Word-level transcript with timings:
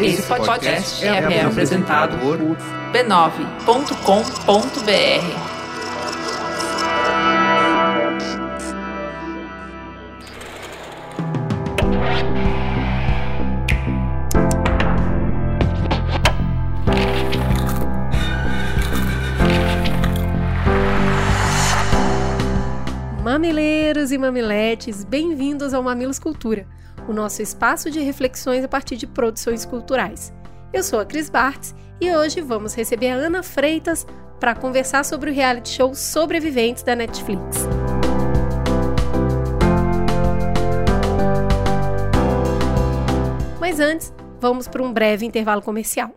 Esse 0.00 0.22
podcast 0.22 1.04
é, 1.04 1.08
é 1.08 1.44
apresentado 1.44 2.16
por 2.18 2.38
b9.com.br. 2.92 5.62
Mamileiros 23.22 24.12
e 24.12 24.18
mamiletes, 24.18 25.04
bem-vindos 25.04 25.72
ao 25.72 25.82
Mamilos 25.82 26.18
Cultura, 26.18 26.66
o 27.08 27.12
nosso 27.12 27.42
espaço 27.42 27.90
de 27.90 28.00
reflexões 28.00 28.64
a 28.64 28.68
partir 28.68 28.96
de 28.96 29.06
produções 29.06 29.64
culturais. 29.64 30.32
Eu 30.72 30.82
sou 30.82 31.00
a 31.00 31.04
Cris 31.04 31.28
Bartz 31.28 31.74
e 32.00 32.14
hoje 32.14 32.40
vamos 32.40 32.74
receber 32.74 33.10
a 33.10 33.14
Ana 33.14 33.42
Freitas 33.42 34.06
para 34.40 34.54
conversar 34.54 35.04
sobre 35.04 35.30
o 35.30 35.34
reality 35.34 35.68
show 35.68 35.94
Sobreviventes 35.94 36.82
da 36.82 36.96
Netflix. 36.96 37.66
Mas 43.60 43.78
antes, 43.78 44.12
vamos 44.40 44.66
para 44.66 44.82
um 44.82 44.92
breve 44.92 45.24
intervalo 45.24 45.62
comercial. 45.62 46.10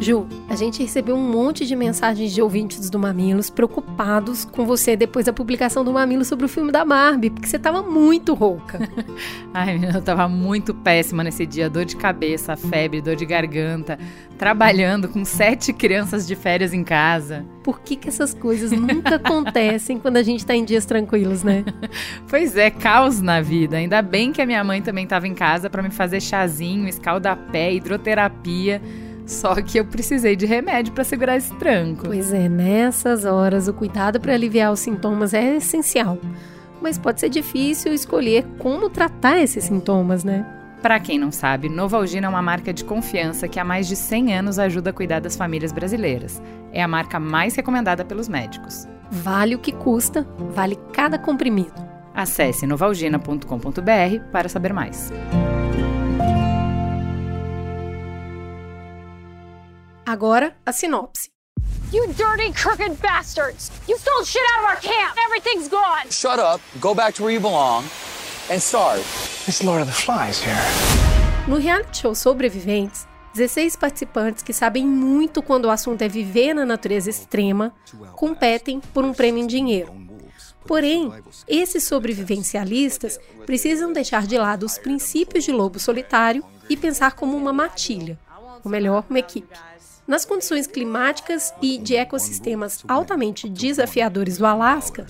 Ju, 0.00 0.26
a 0.48 0.56
gente 0.56 0.82
recebeu 0.82 1.14
um 1.14 1.30
monte 1.30 1.66
de 1.66 1.76
mensagens 1.76 2.32
de 2.32 2.40
ouvintes 2.40 2.88
do 2.88 2.98
Mamilos 2.98 3.50
preocupados 3.50 4.46
com 4.46 4.64
você 4.64 4.96
depois 4.96 5.26
da 5.26 5.32
publicação 5.32 5.84
do 5.84 5.92
Mamilo 5.92 6.24
sobre 6.24 6.46
o 6.46 6.48
filme 6.48 6.72
da 6.72 6.86
Barbie, 6.86 7.28
porque 7.28 7.46
você 7.46 7.58
tava 7.58 7.82
muito 7.82 8.32
rouca. 8.32 8.78
Ai, 9.52 9.78
eu 9.94 10.00
tava 10.00 10.26
muito 10.26 10.72
péssima 10.72 11.22
nesse 11.22 11.44
dia, 11.44 11.68
dor 11.68 11.84
de 11.84 11.96
cabeça, 11.96 12.56
febre, 12.56 13.02
dor 13.02 13.14
de 13.14 13.26
garganta, 13.26 13.98
trabalhando 14.38 15.06
com 15.08 15.22
sete 15.22 15.70
crianças 15.70 16.26
de 16.26 16.34
férias 16.34 16.72
em 16.72 16.82
casa. 16.82 17.44
Por 17.62 17.80
que 17.80 17.94
que 17.94 18.08
essas 18.08 18.32
coisas 18.32 18.72
nunca 18.72 19.16
acontecem 19.16 19.98
quando 19.98 20.16
a 20.16 20.22
gente 20.22 20.46
tá 20.46 20.56
em 20.56 20.64
dias 20.64 20.86
tranquilos, 20.86 21.42
né? 21.42 21.62
pois 22.26 22.56
é, 22.56 22.70
caos 22.70 23.20
na 23.20 23.42
vida. 23.42 23.76
Ainda 23.76 24.00
bem 24.00 24.32
que 24.32 24.40
a 24.40 24.46
minha 24.46 24.64
mãe 24.64 24.80
também 24.80 25.06
tava 25.06 25.28
em 25.28 25.34
casa 25.34 25.68
para 25.68 25.82
me 25.82 25.90
fazer 25.90 26.22
chazinho, 26.22 26.88
escaldapé, 26.88 27.74
hidroterapia 27.74 28.80
só 29.28 29.54
que 29.56 29.78
eu 29.78 29.84
precisei 29.84 30.34
de 30.34 30.46
remédio 30.46 30.92
para 30.94 31.04
segurar 31.04 31.36
esse 31.36 31.54
tranco. 31.56 32.06
Pois 32.06 32.32
é, 32.32 32.48
nessas 32.48 33.26
horas 33.26 33.68
o 33.68 33.74
cuidado 33.74 34.18
para 34.18 34.32
aliviar 34.32 34.72
os 34.72 34.80
sintomas 34.80 35.34
é 35.34 35.56
essencial. 35.56 36.18
Mas 36.80 36.96
pode 36.96 37.20
ser 37.20 37.28
difícil 37.28 37.92
escolher 37.92 38.46
como 38.58 38.88
tratar 38.88 39.38
esses 39.38 39.64
sintomas, 39.64 40.24
né? 40.24 40.46
Para 40.80 40.98
quem 40.98 41.18
não 41.18 41.30
sabe, 41.30 41.68
Novalgina 41.68 42.26
é 42.26 42.30
uma 42.30 42.40
marca 42.40 42.72
de 42.72 42.84
confiança 42.84 43.48
que 43.48 43.60
há 43.60 43.64
mais 43.64 43.86
de 43.86 43.96
100 43.96 44.34
anos 44.34 44.58
ajuda 44.58 44.90
a 44.90 44.92
cuidar 44.92 45.20
das 45.20 45.36
famílias 45.36 45.72
brasileiras. 45.72 46.40
É 46.72 46.80
a 46.82 46.88
marca 46.88 47.20
mais 47.20 47.54
recomendada 47.54 48.04
pelos 48.04 48.28
médicos. 48.28 48.88
Vale 49.10 49.54
o 49.54 49.58
que 49.58 49.72
custa, 49.72 50.26
vale 50.54 50.78
cada 50.92 51.18
comprimido. 51.18 51.74
Acesse 52.14 52.66
novalgina.com.br 52.66 54.30
para 54.32 54.48
saber 54.48 54.72
mais. 54.72 55.12
Agora, 60.08 60.56
a 60.64 60.72
sinopse. 60.72 61.28
You 61.92 62.06
dirty, 62.14 62.50
crooked 62.54 62.98
bastards! 63.02 63.70
You 63.86 63.98
stole 63.98 64.24
shit 64.24 64.40
out 64.54 64.64
of 64.64 64.70
our 64.70 64.80
camp! 64.80 65.14
Everything's 65.26 65.68
gone! 65.68 66.10
Shut 66.10 66.38
up, 66.38 66.62
go 66.80 66.94
back 66.94 67.14
to 67.16 67.22
where 67.22 67.30
you 67.30 67.38
belong, 67.38 67.84
and 68.50 68.58
start. 68.58 69.00
It's 69.46 69.62
Lord 69.62 69.82
of 69.82 69.86
the 69.86 69.92
Flies 69.92 70.42
here. 70.42 70.56
No 71.46 71.58
reality 71.58 72.00
show 72.00 72.14
Sobreviventes, 72.14 73.06
16 73.34 73.76
participantes 73.76 74.42
que 74.42 74.54
sabem 74.54 74.86
muito 74.86 75.42
quando 75.42 75.66
o 75.66 75.70
assunto 75.70 76.00
é 76.00 76.08
viver 76.08 76.54
na 76.54 76.64
natureza 76.64 77.10
extrema 77.10 77.74
competem 78.16 78.80
por 78.94 79.04
um 79.04 79.12
prêmio 79.12 79.44
em 79.44 79.46
dinheiro. 79.46 79.92
Porém, 80.66 81.12
esses 81.46 81.84
sobrevivencialistas 81.84 83.20
precisam 83.44 83.92
deixar 83.92 84.26
de 84.26 84.38
lado 84.38 84.64
os 84.64 84.78
princípios 84.78 85.44
de 85.44 85.52
lobo 85.52 85.78
solitário 85.78 86.42
e 86.66 86.78
pensar 86.78 87.12
como 87.12 87.36
uma 87.36 87.52
matilha, 87.52 88.18
ou 88.64 88.70
melhor, 88.70 89.04
uma 89.10 89.18
equipe. 89.18 89.54
Nas 90.08 90.24
condições 90.24 90.66
climáticas 90.66 91.52
e 91.60 91.76
de 91.76 91.94
ecossistemas 91.94 92.82
altamente 92.88 93.46
desafiadores 93.46 94.38
do 94.38 94.46
Alasca, 94.46 95.06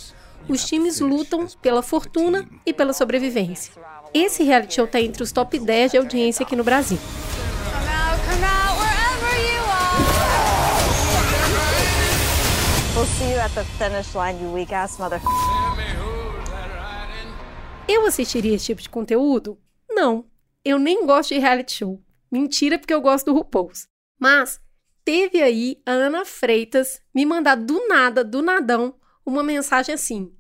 os 0.49 0.67
times 0.67 0.99
lutam 0.99 1.47
pela 1.63 1.85
fortuna 1.85 2.49
e 2.67 2.75
pela 2.75 2.93
sobrevivência. 2.93 3.73
Esse 4.13 4.43
reality 4.43 4.75
show 4.75 4.87
está 4.87 5.01
entre 5.01 5.23
os 5.23 5.31
top 5.31 5.57
10 5.57 5.93
de 5.93 5.99
audiência 5.99 6.45
aqui 6.45 6.57
no 6.57 6.65
Brasil. 6.65 6.99
Eu 17.87 18.05
assistiria 18.05 18.57
esse 18.57 18.67
tipo 18.67 18.83
de 18.83 18.89
conteúdo? 18.89 19.61
Não. 19.89 20.25
Eu 20.65 20.77
nem 20.77 21.07
gosto 21.07 21.35
de 21.35 21.39
reality 21.39 21.71
show. 21.71 22.03
Mentira, 22.33 22.81
porque 22.81 22.93
eu 22.93 23.01
gosto 23.01 23.27
do 23.27 23.35
RuPaul's. 23.35 23.87
Mas 24.19 24.61
teve 25.09 25.41
aí 25.41 25.81
a 25.87 25.93
Ana 25.93 26.23
Freitas 26.23 27.01
me 27.15 27.25
mandar 27.25 27.55
do 27.55 27.89
nada, 27.89 28.23
do 28.23 28.43
nadão, 28.43 28.95
uma 29.25 29.43
mensagem 29.43 29.95
assim: 29.95 30.31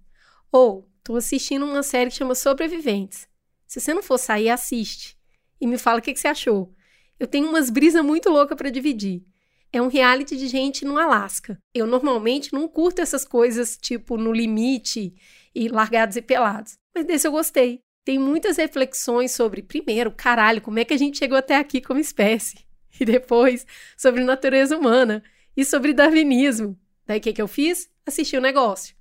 Ou, 0.52 0.80
oh, 0.80 0.90
tô 1.02 1.16
assistindo 1.16 1.64
uma 1.64 1.82
série 1.82 2.10
que 2.10 2.16
chama 2.16 2.34
Sobreviventes. 2.34 3.26
Se 3.66 3.80
você 3.80 3.94
não 3.94 4.02
for 4.02 4.18
sair, 4.18 4.50
assiste. 4.50 5.16
E 5.58 5.66
me 5.66 5.78
fala 5.78 6.00
o 6.00 6.02
que, 6.02 6.12
que 6.12 6.20
você 6.20 6.28
achou. 6.28 6.74
Eu 7.18 7.26
tenho 7.26 7.48
umas 7.48 7.70
brisas 7.70 8.04
muito 8.04 8.28
loucas 8.28 8.58
para 8.58 8.68
dividir. 8.68 9.24
É 9.72 9.80
um 9.80 9.88
reality 9.88 10.36
de 10.36 10.46
gente 10.46 10.84
no 10.84 10.98
Alasca. 10.98 11.58
Eu 11.72 11.86
normalmente 11.86 12.52
não 12.52 12.68
curto 12.68 13.00
essas 13.00 13.24
coisas 13.24 13.78
tipo 13.80 14.18
no 14.18 14.34
limite 14.34 15.14
e 15.54 15.68
largados 15.68 16.16
e 16.16 16.20
pelados. 16.20 16.76
Mas 16.94 17.06
desse 17.06 17.26
eu 17.26 17.32
gostei. 17.32 17.80
Tem 18.04 18.18
muitas 18.18 18.58
reflexões 18.58 19.32
sobre, 19.32 19.62
primeiro, 19.62 20.12
caralho, 20.12 20.60
como 20.60 20.78
é 20.78 20.84
que 20.84 20.92
a 20.92 20.98
gente 20.98 21.16
chegou 21.16 21.38
até 21.38 21.56
aqui 21.56 21.80
como 21.80 21.98
espécie? 21.98 22.67
e 23.00 23.04
depois 23.04 23.66
sobre 23.96 24.24
natureza 24.24 24.76
humana 24.76 25.22
e 25.56 25.64
sobre 25.64 25.92
darwinismo. 25.92 26.78
Daí 27.06 27.18
o 27.18 27.20
que, 27.20 27.32
que 27.32 27.42
eu 27.42 27.48
fiz? 27.48 27.90
Assisti 28.06 28.36
o 28.36 28.40
negócio. 28.40 28.96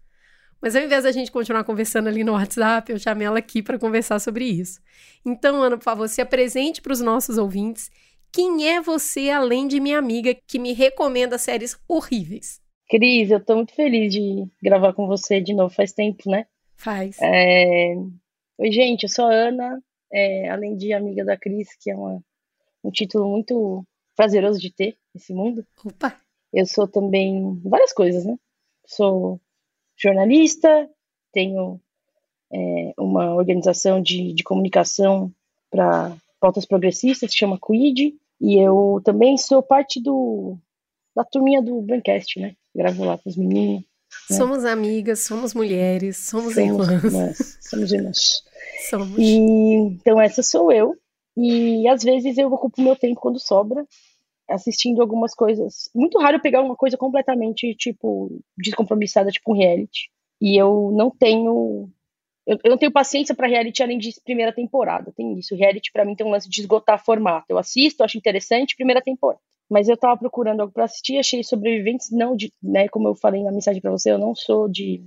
Mas 0.62 0.76
ao 0.76 0.82
invés 0.82 1.04
da 1.04 1.12
gente 1.12 1.32
continuar 1.32 1.64
conversando 1.64 2.08
ali 2.08 2.24
no 2.24 2.34
WhatsApp, 2.34 2.92
eu 2.92 2.98
chamei 2.98 3.28
ela 3.28 3.38
aqui 3.38 3.62
para 3.62 3.78
conversar 3.78 4.20
sobre 4.20 4.46
isso. 4.46 4.82
Então, 5.26 5.62
Ana, 5.62 5.78
por 5.78 5.84
favor, 5.84 6.10
se 6.10 6.20
apresente 6.20 6.82
para 6.82 6.94
os 6.94 7.02
nossos 7.02 7.38
ouvintes. 7.38 7.92
Quem 8.32 8.68
é 8.68 8.82
você, 8.82 9.30
além 9.30 9.68
de 9.68 9.80
minha 9.80 10.00
amiga, 10.00 10.36
que 10.48 10.58
me 10.58 10.74
recomenda 10.74 11.38
séries 11.38 11.78
horríveis? 11.88 12.60
Cris, 12.90 13.30
eu 13.30 13.38
estou 13.38 13.58
muito 13.58 13.76
feliz 13.76 14.12
de 14.12 14.48
gravar 14.64 14.94
com 14.94 15.06
você 15.06 15.42
de 15.42 15.54
novo. 15.54 15.74
Faz 15.74 15.92
tempo, 15.92 16.30
né? 16.30 16.46
Faz. 16.76 17.18
É... 17.22 17.94
Oi, 18.58 18.72
gente, 18.72 19.04
eu 19.04 19.10
sou 19.10 19.26
a 19.26 19.34
Ana, 19.34 19.80
é, 20.12 20.50
além 20.50 20.76
de 20.76 20.92
amiga 20.94 21.24
da 21.24 21.38
Cris, 21.38 21.68
que 21.80 21.92
é 21.92 21.96
uma 21.96 22.24
um 22.84 22.92
título 22.92 23.30
muito 23.30 23.86
prazeroso 24.16 24.60
de 24.60 24.72
ter 24.72 24.98
nesse 25.14 25.34
mundo. 25.34 25.66
Opa! 25.86 26.16
Eu 26.54 26.66
sou 26.66 26.88
também 26.88 27.60
várias 27.64 27.94
coisas, 27.94 28.26
né? 28.26 28.36
Sou 28.86 29.40
jornalista, 29.98 30.90
tenho 31.32 31.80
é, 32.52 32.94
uma 32.98 33.36
organização 33.36 34.02
de, 34.02 34.34
de 34.34 34.44
comunicação 34.44 35.32
para 35.70 36.16
pautas 36.40 36.66
progressistas, 36.66 37.32
que 37.32 37.38
chama 37.38 37.60
Quid, 37.60 38.16
e 38.40 38.58
eu 38.58 39.02
também 39.04 39.38
sou 39.38 39.62
parte 39.62 40.02
do 40.02 40.58
da 41.16 41.24
turminha 41.24 41.62
do 41.62 41.82
Braincast, 41.82 42.40
né? 42.40 42.56
Gravo 42.76 43.04
lá 43.04 43.18
com 43.18 43.28
os 43.28 43.36
meninos. 43.36 43.84
Né? 44.30 44.38
Somos 44.38 44.66
amigas, 44.66 45.22
somos 45.22 45.54
mulheres, 45.54 46.18
somos, 46.18 46.54
somos 46.54 46.88
irmãs. 46.88 47.04
irmãs. 47.04 47.58
Somos 47.62 47.92
irmãs. 47.92 48.44
Somos. 48.90 49.18
E, 49.18 49.36
então, 49.36 50.22
essa 50.22 50.44
sou 50.44 50.72
eu. 50.72 50.96
E 51.38 51.88
às 51.88 52.04
vezes 52.04 52.38
eu 52.38 52.52
ocupo 52.52 52.82
meu 52.82 52.96
tempo 52.96 53.22
quando 53.22 53.40
sobra 53.40 53.86
assistindo 54.50 55.02
algumas 55.02 55.36
coisas. 55.36 55.90
Muito 55.94 56.18
raro 56.20 56.42
pegar 56.42 56.62
uma 56.62 56.76
coisa 56.76 56.98
completamente, 56.98 57.76
tipo, 57.76 58.42
descompromissada, 58.58 59.30
tipo 59.30 59.52
um 59.52 59.58
reality. 59.58 60.10
E 60.42 60.58
eu 60.60 60.92
não 60.94 61.12
tenho. 61.12 61.90
Eu, 62.46 62.58
eu 62.64 62.72
não 62.72 62.78
tenho 62.78 62.92
paciência 62.92 63.36
para 63.36 63.48
reality 63.48 63.84
além 63.84 63.98
de 63.98 64.10
primeira 64.24 64.54
temporada. 64.54 65.12
Tem 65.16 65.38
isso. 65.38 65.56
Reality 65.56 65.92
para 65.92 66.06
mim 66.06 66.16
tem 66.16 66.26
um 66.26 66.32
lance 66.32 66.50
de 66.50 66.62
esgotar 66.62 67.04
formato. 67.04 67.46
Eu 67.50 67.58
assisto, 67.58 68.04
acho 68.04 68.18
interessante, 68.18 68.76
primeira 68.76 69.02
temporada. 69.02 69.42
Mas 69.70 69.90
eu 69.90 69.98
tava 69.98 70.18
procurando 70.18 70.62
algo 70.62 70.74
para 70.74 70.86
assistir, 70.86 71.18
achei 71.18 71.44
sobreviventes, 71.44 72.10
não 72.10 72.38
de, 72.38 72.54
né, 72.64 72.88
como 72.88 73.10
eu 73.10 73.16
falei 73.16 73.44
na 73.44 73.52
mensagem 73.52 73.82
para 73.82 73.92
você, 73.92 74.10
eu 74.10 74.18
não 74.18 74.34
sou 74.34 74.70
de 74.70 75.04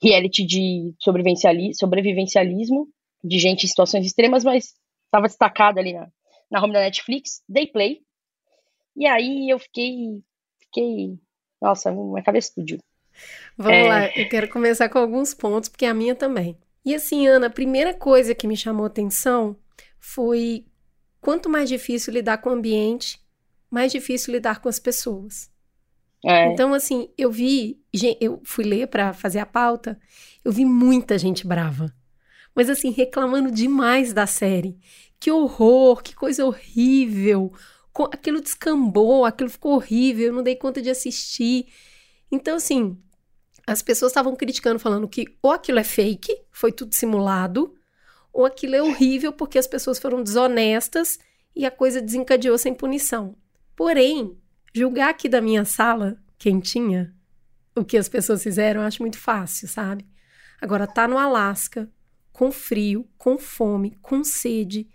reality 0.00 0.46
de 0.46 0.94
sobrevivencialismo, 1.00 2.86
de 3.24 3.38
gente 3.40 3.64
em 3.64 3.68
situações 3.68 4.06
extremas, 4.06 4.44
mas 4.44 4.74
estava 5.14 5.26
destacado 5.28 5.78
ali 5.78 5.92
na, 5.92 6.08
na 6.50 6.62
home 6.62 6.72
da 6.72 6.80
Netflix, 6.80 7.42
Day 7.48 7.66
Play. 7.66 8.00
E 8.96 9.06
aí 9.06 9.48
eu 9.50 9.58
fiquei, 9.58 10.22
fiquei 10.60 11.18
Nossa, 11.60 11.90
uma 11.92 12.22
cabeça 12.22 12.48
estúdio. 12.48 12.78
Vamos 13.56 13.78
É. 13.78 13.88
lá, 13.88 14.06
eu 14.16 14.28
quero 14.28 14.48
começar 14.48 14.88
com 14.88 14.98
alguns 14.98 15.32
pontos, 15.34 15.68
porque 15.68 15.86
a 15.86 15.94
minha 15.94 16.14
também. 16.14 16.58
E 16.84 16.94
assim, 16.94 17.26
Ana, 17.26 17.46
a 17.46 17.50
primeira 17.50 17.94
coisa 17.94 18.34
que 18.34 18.46
me 18.46 18.56
chamou 18.56 18.84
atenção 18.86 19.56
foi 19.98 20.66
quanto 21.20 21.48
mais 21.48 21.68
difícil 21.68 22.12
lidar 22.12 22.38
com 22.38 22.50
o 22.50 22.52
ambiente, 22.52 23.18
mais 23.70 23.92
difícil 23.92 24.34
lidar 24.34 24.60
com 24.60 24.68
as 24.68 24.78
pessoas. 24.78 25.50
É, 26.24 26.46
Então, 26.52 26.74
assim, 26.74 27.08
eu 27.16 27.30
vi, 27.30 27.80
eu 28.20 28.40
fui 28.44 28.64
ler 28.64 28.88
para 28.88 29.12
fazer 29.12 29.38
a 29.38 29.46
pauta, 29.46 29.98
eu 30.44 30.50
vi 30.52 30.64
muita 30.64 31.16
gente 31.18 31.46
brava. 31.46 31.94
Mas 32.54 32.70
assim, 32.70 32.90
reclamando 32.90 33.50
demais 33.50 34.12
da 34.12 34.26
série. 34.26 34.78
Que 35.18 35.30
horror, 35.30 36.02
que 36.02 36.14
coisa 36.14 36.44
horrível. 36.44 37.52
Aquilo 38.12 38.40
descambou, 38.40 39.24
aquilo 39.24 39.48
ficou 39.48 39.74
horrível, 39.74 40.26
eu 40.26 40.32
não 40.32 40.42
dei 40.42 40.56
conta 40.56 40.82
de 40.82 40.90
assistir. 40.90 41.66
Então, 42.30 42.56
assim, 42.56 42.98
as 43.66 43.80
pessoas 43.82 44.10
estavam 44.10 44.34
criticando, 44.36 44.78
falando 44.78 45.08
que 45.08 45.38
ou 45.40 45.52
aquilo 45.52 45.78
é 45.78 45.84
fake, 45.84 46.36
foi 46.50 46.72
tudo 46.72 46.94
simulado, 46.94 47.74
ou 48.32 48.44
aquilo 48.44 48.74
é 48.74 48.82
horrível 48.82 49.32
porque 49.32 49.58
as 49.58 49.66
pessoas 49.66 49.98
foram 49.98 50.22
desonestas 50.22 51.18
e 51.54 51.64
a 51.64 51.70
coisa 51.70 52.02
desencadeou 52.02 52.58
sem 52.58 52.74
punição. 52.74 53.36
Porém, 53.76 54.36
julgar 54.74 55.10
aqui 55.10 55.28
da 55.28 55.40
minha 55.40 55.64
sala, 55.64 56.18
quentinha, 56.36 57.14
o 57.76 57.84
que 57.84 57.96
as 57.96 58.08
pessoas 58.08 58.42
fizeram, 58.42 58.80
eu 58.80 58.86
acho 58.86 59.02
muito 59.02 59.18
fácil, 59.18 59.68
sabe? 59.68 60.06
Agora, 60.60 60.86
tá 60.86 61.06
no 61.06 61.18
Alasca, 61.18 61.90
com 62.32 62.50
frio, 62.50 63.08
com 63.16 63.38
fome, 63.38 63.96
com 64.02 64.24
sede, 64.24 64.88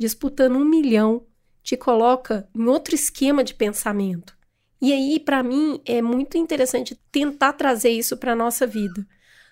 disputando 0.00 0.56
um 0.56 0.64
milhão, 0.64 1.26
te 1.62 1.76
coloca 1.76 2.48
em 2.54 2.66
outro 2.66 2.94
esquema 2.94 3.44
de 3.44 3.52
pensamento. 3.52 4.34
E 4.80 4.94
aí, 4.94 5.20
para 5.20 5.42
mim, 5.42 5.78
é 5.84 6.00
muito 6.00 6.38
interessante 6.38 6.98
tentar 7.12 7.52
trazer 7.52 7.90
isso 7.90 8.16
para 8.16 8.34
nossa 8.34 8.66
vida. 8.66 9.06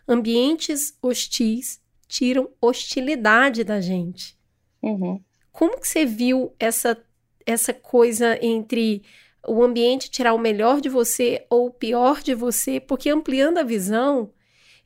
Ambientes 0.09 0.97
hostis 1.03 1.83
tiram 2.09 2.49
hostilidade 2.63 3.63
da 3.63 3.79
gente. 3.79 4.39
uhum. 4.83 5.21
Como 5.53 5.79
que 5.79 5.87
você 5.87 6.07
viu 6.07 6.55
essa, 6.59 6.97
essa 7.45 7.75
coisa 7.75 8.39
entre 8.41 9.03
o 9.47 9.63
ambiente 9.63 10.11
tirar 10.11 10.33
o 10.33 10.39
melhor 10.39 10.81
de 10.81 10.89
você 10.89 11.45
ou 11.51 11.67
o 11.67 11.71
pior 11.71 12.23
de 12.23 12.35
você? 12.35 12.81
Porque 12.81 13.11
ampliando 13.11 13.59
a 13.59 13.65
visão, 13.65 14.33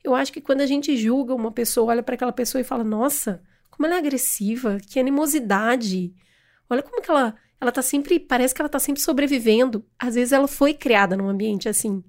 eu 0.03 0.13
acho 0.13 0.33
que 0.33 0.41
quando 0.41 0.59
a 0.59 0.65
gente 0.65 0.97
julga 0.97 1.33
uma 1.33 1.53
pessoa, 1.53 1.91
olha 1.91 2.03
para 2.03 2.15
aquela 2.15 2.33
pessoa 2.33 2.59
e 2.59 2.65
fala: 2.65 2.83
Nossa, 2.83 3.41
como 3.75 3.87
ela 3.87 3.95
é 3.95 3.97
agressiva, 3.97 4.77
que 4.87 4.99
animosidade. 4.99 6.13
Olha 6.69 6.83
como 6.83 7.01
que 7.01 7.09
ela, 7.09 7.35
ela 7.59 7.71
tá 7.71 7.81
sempre, 7.81 8.19
parece 8.19 8.53
que 8.53 8.61
ela 8.61 8.69
tá 8.69 8.77
sempre 8.77 9.01
sobrevivendo. 9.01 9.83
Às 9.97 10.13
vezes 10.13 10.31
ela 10.31 10.47
foi 10.47 10.75
criada 10.75 11.17
num 11.17 11.27
ambiente 11.27 11.67
assim. 11.67 12.03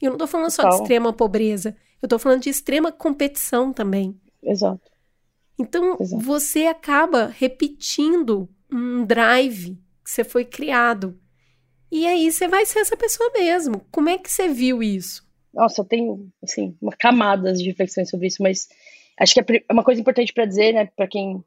E 0.00 0.06
eu 0.06 0.10
não 0.10 0.18
tô 0.18 0.26
falando 0.26 0.50
só 0.50 0.66
de 0.66 0.76
extrema 0.76 1.12
pobreza, 1.12 1.76
eu 2.00 2.08
tô 2.08 2.18
falando 2.18 2.40
de 2.40 2.48
extrema 2.48 2.90
competição 2.90 3.72
também. 3.72 4.18
Exato. 4.42 4.90
Então, 5.58 5.98
Exato. 6.00 6.24
você 6.24 6.66
acaba 6.66 7.26
repetindo 7.26 8.48
um 8.72 9.04
drive 9.04 9.78
que 10.02 10.10
você 10.10 10.24
foi 10.24 10.46
criado. 10.46 11.20
E 11.90 12.06
aí 12.06 12.32
você 12.32 12.48
vai 12.48 12.64
ser 12.64 12.78
essa 12.78 12.96
pessoa 12.96 13.30
mesmo. 13.34 13.84
Como 13.90 14.08
é 14.08 14.16
que 14.16 14.32
você 14.32 14.48
viu 14.48 14.82
isso? 14.82 15.30
Nossa, 15.52 15.82
eu 15.82 15.84
tenho, 15.84 16.32
assim, 16.42 16.74
uma 16.80 16.92
camadas 16.98 17.60
de 17.60 17.68
reflexões 17.68 18.08
sobre 18.08 18.28
isso, 18.28 18.42
mas 18.42 18.66
acho 19.18 19.34
que 19.34 19.40
a 19.40 19.44
pri- 19.44 19.64
uma 19.70 19.84
coisa 19.84 20.00
importante 20.00 20.32
para 20.32 20.46
dizer, 20.46 20.72
né, 20.72 20.86
para 20.86 21.06
quem 21.06 21.42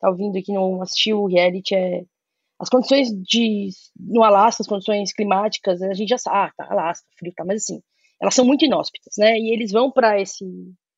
tá 0.00 0.10
ouvindo 0.10 0.36
e 0.36 0.42
que 0.42 0.52
não 0.52 0.82
assistiu 0.82 1.22
o 1.22 1.26
reality, 1.28 1.74
é 1.74 2.04
as 2.58 2.68
condições 2.68 3.08
de 3.10 3.68
no 3.98 4.22
Alasca, 4.22 4.62
as 4.62 4.68
condições 4.68 5.12
climáticas, 5.12 5.82
a 5.82 5.92
gente 5.92 6.08
já 6.08 6.18
sabe, 6.18 6.36
ah, 6.36 6.52
tá, 6.56 6.66
Alasca, 6.70 7.06
frio, 7.18 7.32
tá, 7.34 7.44
mas 7.44 7.62
assim, 7.62 7.82
elas 8.20 8.34
são 8.34 8.44
muito 8.44 8.64
inóspitas, 8.64 9.14
né? 9.18 9.38
E 9.38 9.52
eles 9.52 9.72
vão 9.72 9.90
para 9.90 10.20
esse, 10.20 10.44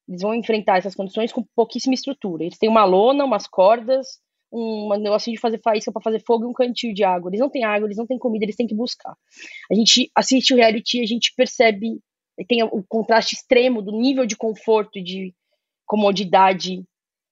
eles 0.09 0.21
vão 0.21 0.35
enfrentar 0.35 0.79
essas 0.79 0.95
condições 0.95 1.33
com 1.33 1.45
pouquíssima 1.55 1.95
estrutura. 1.95 2.45
Eles 2.45 2.59
têm 2.59 2.69
uma 2.69 2.85
lona, 2.85 3.25
umas 3.25 3.47
cordas, 3.47 4.21
um 4.53 4.97
negocinho 4.99 5.35
de 5.35 5.41
fazer 5.41 5.61
faísca 5.63 5.91
para 5.91 6.03
fazer 6.03 6.23
fogo 6.25 6.45
e 6.45 6.47
um 6.47 6.53
cantil 6.53 6.93
de 6.93 7.03
água. 7.03 7.31
Eles 7.31 7.41
não 7.41 7.51
têm 7.51 7.65
água, 7.65 7.87
eles 7.87 7.97
não 7.97 8.07
têm 8.07 8.19
comida, 8.19 8.45
eles 8.45 8.57
têm 8.57 8.67
que 8.67 8.75
buscar. 8.75 9.17
A 9.71 9.75
gente 9.75 10.11
assiste 10.15 10.53
o 10.53 10.57
reality 10.57 10.99
e 10.99 11.03
a 11.03 11.07
gente 11.07 11.33
percebe 11.35 12.01
tem 12.49 12.63
o 12.63 12.85
contraste 12.87 13.35
extremo 13.35 13.81
do 13.81 13.93
nível 13.93 14.27
de 14.27 14.37
conforto 14.37 15.03
de 15.03 15.35
comodidade 15.87 16.85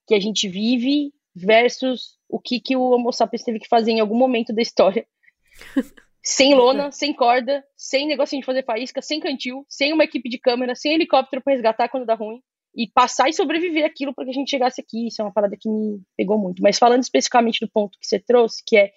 que 0.06 0.15
a 0.15 0.21
gente 0.21 0.49
vive 0.49 1.12
versus 1.35 2.17
o 2.29 2.39
que, 2.39 2.61
que 2.61 2.77
o 2.77 2.83
Homo 2.91 3.12
sapiens 3.12 3.43
teve 3.43 3.59
que 3.59 3.69
fazer 3.69 3.91
em 3.93 4.01
algum 4.01 4.17
momento 4.17 4.53
da 4.53 4.62
história. 4.62 5.06
sem 6.23 6.55
lona, 6.55 6.91
sem 6.91 7.12
corda, 7.12 7.62
sem 7.77 8.06
negocinho 8.06 8.41
de 8.41 8.47
fazer 8.47 8.65
faísca, 8.65 9.03
sem 9.03 9.21
cantil, 9.21 9.65
sem 9.69 9.93
uma 9.93 10.05
equipe 10.05 10.29
de 10.29 10.39
câmera, 10.39 10.75
sem 10.75 10.95
helicóptero 10.95 11.43
para 11.43 11.53
resgatar 11.53 11.89
quando 11.89 12.06
dá 12.06 12.15
ruim. 12.15 12.41
E 12.77 12.89
passar 12.89 13.29
e 13.29 13.33
sobreviver 13.33 13.85
aquilo 13.85 14.12
para 14.12 14.25
que 14.25 14.31
a 14.31 14.35
gente 14.35 14.51
chegasse 14.51 14.81
aqui. 14.81 15.07
Isso 15.07 15.23
é 15.23 15.25
uma 15.25 15.33
parada 15.33 15.57
que 15.59 15.69
me 15.69 16.00
pegou 16.17 16.37
muito. 16.39 16.61
Mas 16.61 16.79
falando 16.79 17.03
especificamente 17.03 17.61
do 17.61 17.71
ponto 17.71 17.97
que 17.99 18.07
você 18.07 18.19
trouxe, 18.19 18.62
que 18.67 18.77
é 18.77 18.93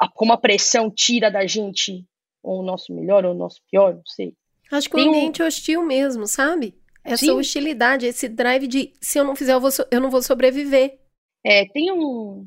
a- 0.00 0.08
como 0.08 0.32
a 0.32 0.38
pressão 0.38 0.90
tira 0.90 1.30
da 1.30 1.46
gente 1.46 2.06
ou 2.42 2.60
o 2.60 2.62
nosso 2.62 2.94
melhor 2.94 3.26
ou 3.26 3.32
o 3.32 3.36
nosso 3.36 3.60
pior, 3.70 3.94
não 3.94 4.06
sei. 4.06 4.34
Acho 4.70 4.88
que 4.88 4.96
o 4.96 5.00
um- 5.00 5.08
ambiente 5.08 5.42
hostil 5.42 5.82
mesmo, 5.82 6.26
sabe? 6.26 6.74
Essa 7.04 7.26
Sim. 7.26 7.30
hostilidade, 7.32 8.06
esse 8.06 8.28
drive 8.28 8.66
de 8.66 8.92
se 9.00 9.18
eu 9.18 9.24
não 9.24 9.34
fizer, 9.34 9.54
eu, 9.54 9.60
vou 9.60 9.70
eu 9.90 10.00
não 10.00 10.10
vou 10.10 10.22
sobreviver. 10.22 10.98
É, 11.44 11.66
tem 11.66 11.90
um. 11.92 12.46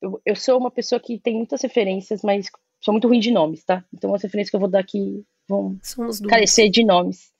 Eu, 0.00 0.20
eu 0.26 0.36
sou 0.36 0.58
uma 0.58 0.70
pessoa 0.70 1.00
que 1.00 1.18
tem 1.18 1.36
muitas 1.36 1.62
referências, 1.62 2.22
mas 2.22 2.46
sou 2.80 2.92
muito 2.92 3.08
ruim 3.08 3.20
de 3.20 3.30
nomes, 3.30 3.64
tá? 3.64 3.84
Então 3.92 4.14
as 4.14 4.22
referências 4.22 4.50
que 4.50 4.56
eu 4.56 4.60
vou 4.60 4.68
dar 4.68 4.80
aqui 4.80 5.24
vão 5.48 5.78
Somos 5.82 6.20
duas. 6.20 6.30
carecer 6.30 6.70
de 6.70 6.84
nomes. 6.84 7.32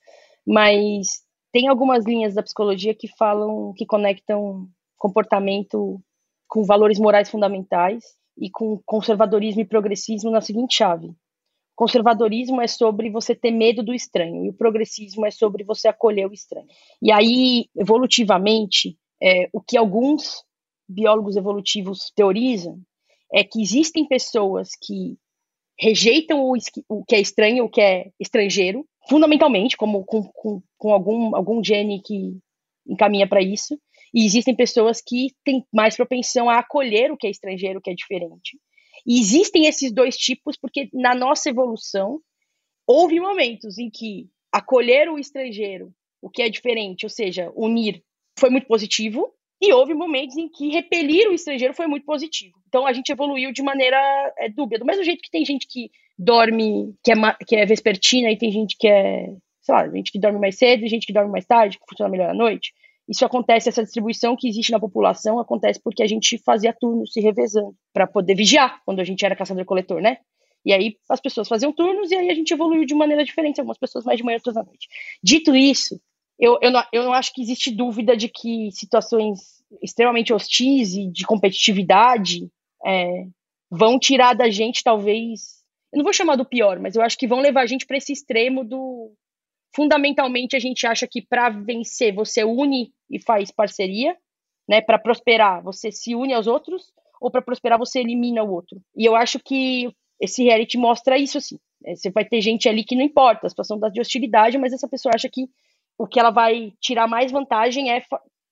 Mas 0.46 1.22
tem 1.52 1.68
algumas 1.68 2.04
linhas 2.04 2.34
da 2.34 2.42
psicologia 2.42 2.94
que 2.94 3.08
falam, 3.16 3.74
que 3.76 3.84
conectam 3.84 4.68
comportamento 4.96 6.00
com 6.48 6.64
valores 6.64 6.98
morais 6.98 7.30
fundamentais 7.30 8.04
e 8.36 8.50
com 8.50 8.80
conservadorismo 8.84 9.60
e 9.60 9.66
progressismo 9.66 10.30
na 10.30 10.40
seguinte 10.40 10.76
chave. 10.76 11.14
Conservadorismo 11.80 12.60
é 12.60 12.66
sobre 12.66 13.08
você 13.08 13.34
ter 13.34 13.50
medo 13.50 13.82
do 13.82 13.94
estranho 13.94 14.44
e 14.44 14.50
o 14.50 14.52
progressismo 14.52 15.24
é 15.24 15.30
sobre 15.30 15.64
você 15.64 15.88
acolher 15.88 16.28
o 16.28 16.32
estranho. 16.34 16.66
E 17.00 17.10
aí, 17.10 17.70
evolutivamente, 17.74 18.98
é, 19.18 19.48
o 19.50 19.62
que 19.62 19.78
alguns 19.78 20.44
biólogos 20.86 21.38
evolutivos 21.38 22.12
teorizam 22.14 22.78
é 23.32 23.42
que 23.42 23.62
existem 23.62 24.06
pessoas 24.06 24.72
que 24.78 25.16
rejeitam 25.80 26.44
o, 26.44 26.54
o 26.86 27.02
que 27.02 27.14
é 27.14 27.20
estranho, 27.22 27.64
o 27.64 27.70
que 27.70 27.80
é 27.80 28.10
estrangeiro, 28.20 28.86
fundamentalmente, 29.08 29.74
como 29.74 30.04
com, 30.04 30.22
com, 30.34 30.62
com 30.76 30.92
algum, 30.92 31.34
algum 31.34 31.64
gene 31.64 32.02
que 32.02 32.36
encaminha 32.86 33.26
para 33.26 33.40
isso, 33.40 33.80
e 34.12 34.26
existem 34.26 34.54
pessoas 34.54 35.00
que 35.00 35.28
têm 35.42 35.64
mais 35.72 35.96
propensão 35.96 36.50
a 36.50 36.58
acolher 36.58 37.10
o 37.10 37.16
que 37.16 37.26
é 37.26 37.30
estrangeiro, 37.30 37.78
o 37.78 37.82
que 37.82 37.90
é 37.90 37.94
diferente. 37.94 38.58
E 39.06 39.18
existem 39.18 39.66
esses 39.66 39.92
dois 39.92 40.16
tipos 40.16 40.56
porque 40.56 40.88
na 40.92 41.14
nossa 41.14 41.50
evolução 41.50 42.20
houve 42.86 43.20
momentos 43.20 43.78
em 43.78 43.90
que 43.90 44.28
acolher 44.52 45.08
o 45.08 45.18
estrangeiro, 45.18 45.92
o 46.20 46.28
que 46.28 46.42
é 46.42 46.48
diferente, 46.48 47.06
ou 47.06 47.10
seja, 47.10 47.52
unir, 47.54 48.02
foi 48.38 48.50
muito 48.50 48.66
positivo, 48.66 49.32
e 49.60 49.72
houve 49.72 49.92
momentos 49.92 50.36
em 50.36 50.48
que 50.48 50.70
repelir 50.70 51.28
o 51.28 51.34
estrangeiro 51.34 51.74
foi 51.74 51.86
muito 51.86 52.06
positivo. 52.06 52.58
Então 52.66 52.86
a 52.86 52.92
gente 52.92 53.12
evoluiu 53.12 53.52
de 53.52 53.62
maneira 53.62 53.98
é, 54.38 54.48
dúbia. 54.48 54.78
Do 54.78 54.86
mesmo 54.86 55.04
jeito 55.04 55.22
que 55.22 55.30
tem 55.30 55.44
gente 55.44 55.66
que 55.68 55.90
dorme, 56.18 56.94
que 57.04 57.12
é, 57.12 57.14
que 57.46 57.56
é 57.56 57.66
vespertina, 57.66 58.30
e 58.30 58.38
tem 58.38 58.50
gente 58.50 58.76
que 58.78 58.88
é, 58.88 59.26
sei 59.60 59.74
lá, 59.74 59.88
gente 59.90 60.10
que 60.10 60.18
dorme 60.18 60.40
mais 60.40 60.56
cedo, 60.56 60.88
gente 60.88 61.06
que 61.06 61.12
dorme 61.12 61.30
mais 61.30 61.44
tarde, 61.44 61.78
que 61.78 61.84
funciona 61.88 62.10
melhor 62.10 62.30
à 62.30 62.34
noite. 62.34 62.72
Isso 63.10 63.24
acontece, 63.24 63.68
essa 63.68 63.82
distribuição 63.82 64.36
que 64.36 64.48
existe 64.48 64.70
na 64.70 64.78
população 64.78 65.40
acontece 65.40 65.80
porque 65.82 66.02
a 66.02 66.06
gente 66.06 66.38
fazia 66.38 66.72
turnos 66.72 67.12
se 67.12 67.20
revezando 67.20 67.74
para 67.92 68.06
poder 68.06 68.36
vigiar 68.36 68.80
quando 68.84 69.00
a 69.00 69.04
gente 69.04 69.24
era 69.26 69.34
caçador-coletor, 69.34 70.00
né? 70.00 70.18
E 70.64 70.72
aí 70.72 70.96
as 71.08 71.20
pessoas 71.20 71.48
faziam 71.48 71.72
turnos 71.72 72.12
e 72.12 72.14
aí 72.14 72.30
a 72.30 72.34
gente 72.34 72.52
evoluiu 72.54 72.84
de 72.84 72.94
maneira 72.94 73.24
diferente, 73.24 73.58
algumas 73.58 73.78
pessoas 73.78 74.04
mais 74.04 74.18
de 74.18 74.24
manhã, 74.24 74.36
outras 74.36 74.56
à 74.56 74.62
noite. 74.62 74.86
Dito 75.22 75.56
isso, 75.56 76.00
eu, 76.38 76.58
eu, 76.62 76.70
não, 76.70 76.84
eu 76.92 77.04
não 77.04 77.12
acho 77.12 77.34
que 77.34 77.42
existe 77.42 77.70
dúvida 77.70 78.16
de 78.16 78.28
que 78.28 78.70
situações 78.72 79.40
extremamente 79.82 80.32
hostis 80.32 80.94
e 80.94 81.10
de 81.10 81.26
competitividade 81.26 82.48
é, 82.86 83.26
vão 83.70 83.98
tirar 83.98 84.34
da 84.34 84.48
gente, 84.48 84.82
talvez. 84.82 85.60
Eu 85.92 85.98
não 85.98 86.04
vou 86.04 86.12
chamar 86.12 86.36
do 86.36 86.44
pior, 86.44 86.78
mas 86.78 86.94
eu 86.94 87.02
acho 87.02 87.18
que 87.18 87.26
vão 87.26 87.40
levar 87.40 87.62
a 87.62 87.66
gente 87.66 87.86
para 87.86 87.96
esse 87.96 88.12
extremo 88.12 88.64
do. 88.64 89.12
Fundamentalmente, 89.74 90.56
a 90.56 90.58
gente 90.58 90.86
acha 90.86 91.06
que 91.06 91.22
para 91.22 91.48
vencer 91.48 92.12
você 92.14 92.44
une 92.44 92.92
e 93.08 93.22
faz 93.22 93.50
parceria, 93.50 94.16
né? 94.68 94.80
Para 94.80 94.98
prosperar, 94.98 95.62
você 95.62 95.92
se 95.92 96.14
une 96.14 96.32
aos 96.32 96.46
outros, 96.46 96.92
ou 97.20 97.30
para 97.30 97.42
prosperar, 97.42 97.78
você 97.78 98.00
elimina 98.00 98.42
o 98.42 98.50
outro. 98.50 98.80
E 98.96 99.04
eu 99.04 99.14
acho 99.14 99.38
que 99.38 99.94
esse 100.20 100.42
reality 100.42 100.76
mostra 100.78 101.18
isso, 101.18 101.38
assim. 101.38 101.58
É, 101.84 101.94
Você 101.94 102.10
vai 102.10 102.24
ter 102.24 102.40
gente 102.40 102.68
ali 102.68 102.84
que 102.84 102.94
não 102.94 103.02
importa, 103.02 103.46
a 103.46 103.50
situação 103.50 103.78
de 103.78 104.00
hostilidade, 104.00 104.58
mas 104.58 104.72
essa 104.72 104.88
pessoa 104.88 105.14
acha 105.14 105.28
que 105.28 105.48
o 105.98 106.06
que 106.06 106.18
ela 106.18 106.30
vai 106.30 106.72
tirar 106.80 107.06
mais 107.06 107.30
vantagem 107.30 107.92
é 107.92 108.02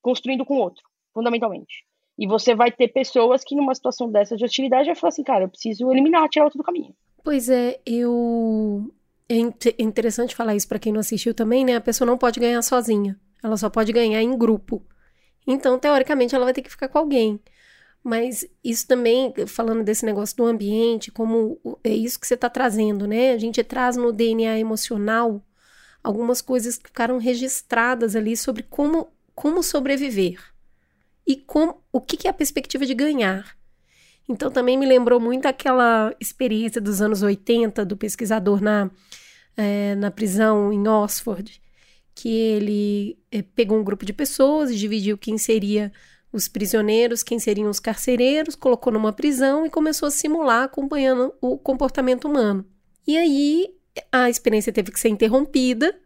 construindo 0.03 0.45
com 0.45 0.55
o 0.55 0.61
outro, 0.61 0.83
fundamentalmente. 1.15 1.85
E 2.19 2.27
você 2.27 2.55
vai 2.55 2.71
ter 2.71 2.89
pessoas 2.89 3.45
que, 3.45 3.55
numa 3.55 3.75
situação 3.75 4.11
dessa 4.11 4.37
de 4.37 4.45
hostilidade, 4.45 4.87
vai 4.87 4.95
falar 4.95 5.09
assim, 5.11 5.23
cara, 5.23 5.45
eu 5.45 5.49
preciso 5.49 5.91
eliminar, 5.91 6.29
tirar 6.29 6.45
outro 6.45 6.59
do 6.59 6.65
caminho. 6.65 6.95
Pois 7.23 7.49
é, 7.49 7.79
eu 7.87 8.91
é 9.29 9.83
interessante 9.83 10.35
falar 10.35 10.55
isso 10.55 10.67
para 10.67 10.79
quem 10.79 10.93
não 10.93 11.01
assistiu 11.01 11.35
também, 11.35 11.65
né? 11.65 11.77
A 11.77 11.81
pessoa 11.81 12.07
não 12.07 12.17
pode 12.17 12.41
ganhar 12.41 12.63
sozinha. 12.63 13.19
Ela 13.43 13.57
só 13.57 13.69
pode 13.69 13.93
ganhar 13.93 14.23
em 14.23 14.37
grupo. 14.37 14.83
Então, 15.47 15.79
teoricamente, 15.79 16.35
ela 16.35 16.45
vai 16.45 16.55
ter 16.55 16.63
que 16.63 16.71
ficar 16.71 16.89
com 16.89 16.99
alguém. 16.99 17.41
Mas 18.03 18.47
isso 18.65 18.87
também, 18.87 19.35
falando 19.47 19.85
desse 19.85 20.05
negócio 20.07 20.37
do 20.37 20.47
ambiente, 20.47 21.11
como 21.11 21.61
é 21.85 21.91
isso 21.91 22.19
que 22.19 22.27
você 22.27 22.35
está 22.35 22.49
trazendo, 22.49 23.07
né? 23.07 23.33
A 23.33 23.39
gente 23.39 23.63
traz 23.63 23.97
no 23.97 24.13
DNA 24.13 24.59
emocional 24.59 25.45
algumas 26.03 26.41
coisas 26.41 26.79
que 26.79 26.89
ficaram 26.89 27.19
registradas 27.19 28.17
ali 28.17 28.37
sobre 28.37 28.63
como, 28.63 29.13
como 29.35 29.63
sobreviver 29.63 30.41
e 31.27 31.37
como, 31.37 31.83
o 31.93 32.01
que, 32.01 32.17
que 32.17 32.27
é 32.27 32.31
a 32.31 32.35
perspectiva 32.35 32.87
de 32.87 32.95
ganhar. 32.95 33.58
Então 34.29 34.51
também 34.51 34.77
me 34.77 34.87
lembrou 34.87 35.19
muito 35.19 35.47
aquela 35.47 36.15
experiência 36.21 36.81
dos 36.81 37.01
anos 37.01 37.23
80 37.23 37.85
do 37.85 37.97
pesquisador 37.97 38.61
na, 38.61 38.91
é, 39.57 39.95
na 39.95 40.11
prisão 40.11 40.73
em 40.73 40.87
Oxford, 40.87 41.61
que 42.15 42.29
ele 42.29 43.19
é, 43.31 43.41
pegou 43.43 43.79
um 43.79 43.85
grupo 43.85 44.05
de 44.05 44.13
pessoas 44.13 44.71
e 44.71 44.77
dividiu 44.77 45.17
quem 45.17 45.39
seria 45.39 45.91
os 46.31 46.47
prisioneiros, 46.47 47.23
quem 47.23 47.39
seriam 47.39 47.71
os 47.71 47.81
carcereiros, 47.81 48.55
colocou 48.55 48.93
numa 48.93 49.13
prisão 49.13 49.65
e 49.65 49.71
começou 49.71 50.09
a 50.09 50.11
simular 50.11 50.65
acompanhando 50.65 51.33
o 51.41 51.57
comportamento 51.57 52.29
humano. 52.29 52.67
E 53.07 53.17
aí 53.17 53.69
a 54.13 54.29
experiência 54.29 54.73
teve 54.73 54.93
que 54.93 55.01
ser 55.01 55.09
interrompida 55.09 55.99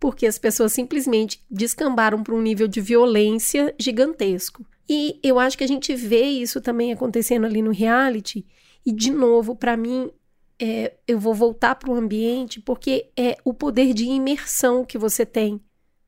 porque 0.00 0.26
as 0.26 0.38
pessoas 0.38 0.72
simplesmente 0.72 1.44
descambaram 1.50 2.22
para 2.22 2.34
um 2.34 2.42
nível 2.42 2.68
de 2.68 2.80
violência 2.80 3.74
gigantesco. 3.78 4.64
E 4.88 5.20
eu 5.22 5.38
acho 5.38 5.58
que 5.58 5.64
a 5.64 5.68
gente 5.68 5.94
vê 5.94 6.22
isso 6.22 6.60
também 6.60 6.92
acontecendo 6.92 7.44
ali 7.44 7.60
no 7.60 7.72
reality. 7.72 8.46
E, 8.86 8.92
de 8.92 9.10
novo, 9.10 9.54
para 9.54 9.76
mim, 9.76 10.10
é, 10.58 10.94
eu 11.06 11.18
vou 11.18 11.34
voltar 11.34 11.74
para 11.74 11.90
o 11.90 11.94
ambiente 11.94 12.60
porque 12.60 13.10
é 13.16 13.36
o 13.44 13.52
poder 13.52 13.92
de 13.92 14.04
imersão 14.04 14.84
que 14.84 14.96
você 14.96 15.26
tem. 15.26 15.60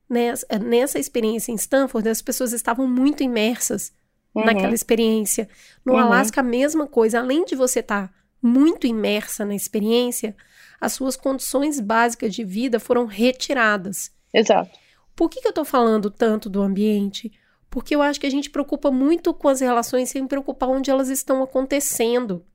Nessa, 0.09 0.45
nessa 0.59 0.99
experiência 0.99 1.51
em 1.51 1.55
Stanford, 1.55 2.09
as 2.09 2.21
pessoas 2.21 2.51
estavam 2.51 2.85
muito 2.87 3.23
imersas 3.23 3.93
uhum. 4.35 4.43
naquela 4.43 4.73
experiência. 4.73 5.47
No 5.85 5.93
uhum. 5.93 5.99
Alasca, 5.99 6.41
a 6.41 6.43
mesma 6.43 6.87
coisa. 6.87 7.19
Além 7.19 7.45
de 7.45 7.55
você 7.55 7.79
estar 7.79 8.07
tá 8.07 8.13
muito 8.41 8.87
imersa 8.87 9.45
na 9.45 9.55
experiência, 9.55 10.35
as 10.81 10.93
suas 10.93 11.15
condições 11.15 11.79
básicas 11.79 12.33
de 12.33 12.43
vida 12.43 12.79
foram 12.79 13.05
retiradas. 13.05 14.11
Exato. 14.33 14.71
Por 15.15 15.29
que, 15.29 15.39
que 15.39 15.47
eu 15.47 15.51
estou 15.51 15.65
falando 15.65 16.09
tanto 16.09 16.49
do 16.49 16.61
ambiente? 16.61 17.31
Porque 17.71 17.95
eu 17.95 18.01
acho 18.01 18.19
que 18.19 18.27
a 18.27 18.29
gente 18.29 18.49
preocupa 18.49 18.91
muito 18.91 19.33
com 19.33 19.47
as 19.47 19.61
relações 19.61 20.09
sem 20.09 20.27
preocupar 20.27 20.69
onde 20.69 20.91
elas 20.91 21.07
estão 21.07 21.41
acontecendo. 21.41 22.45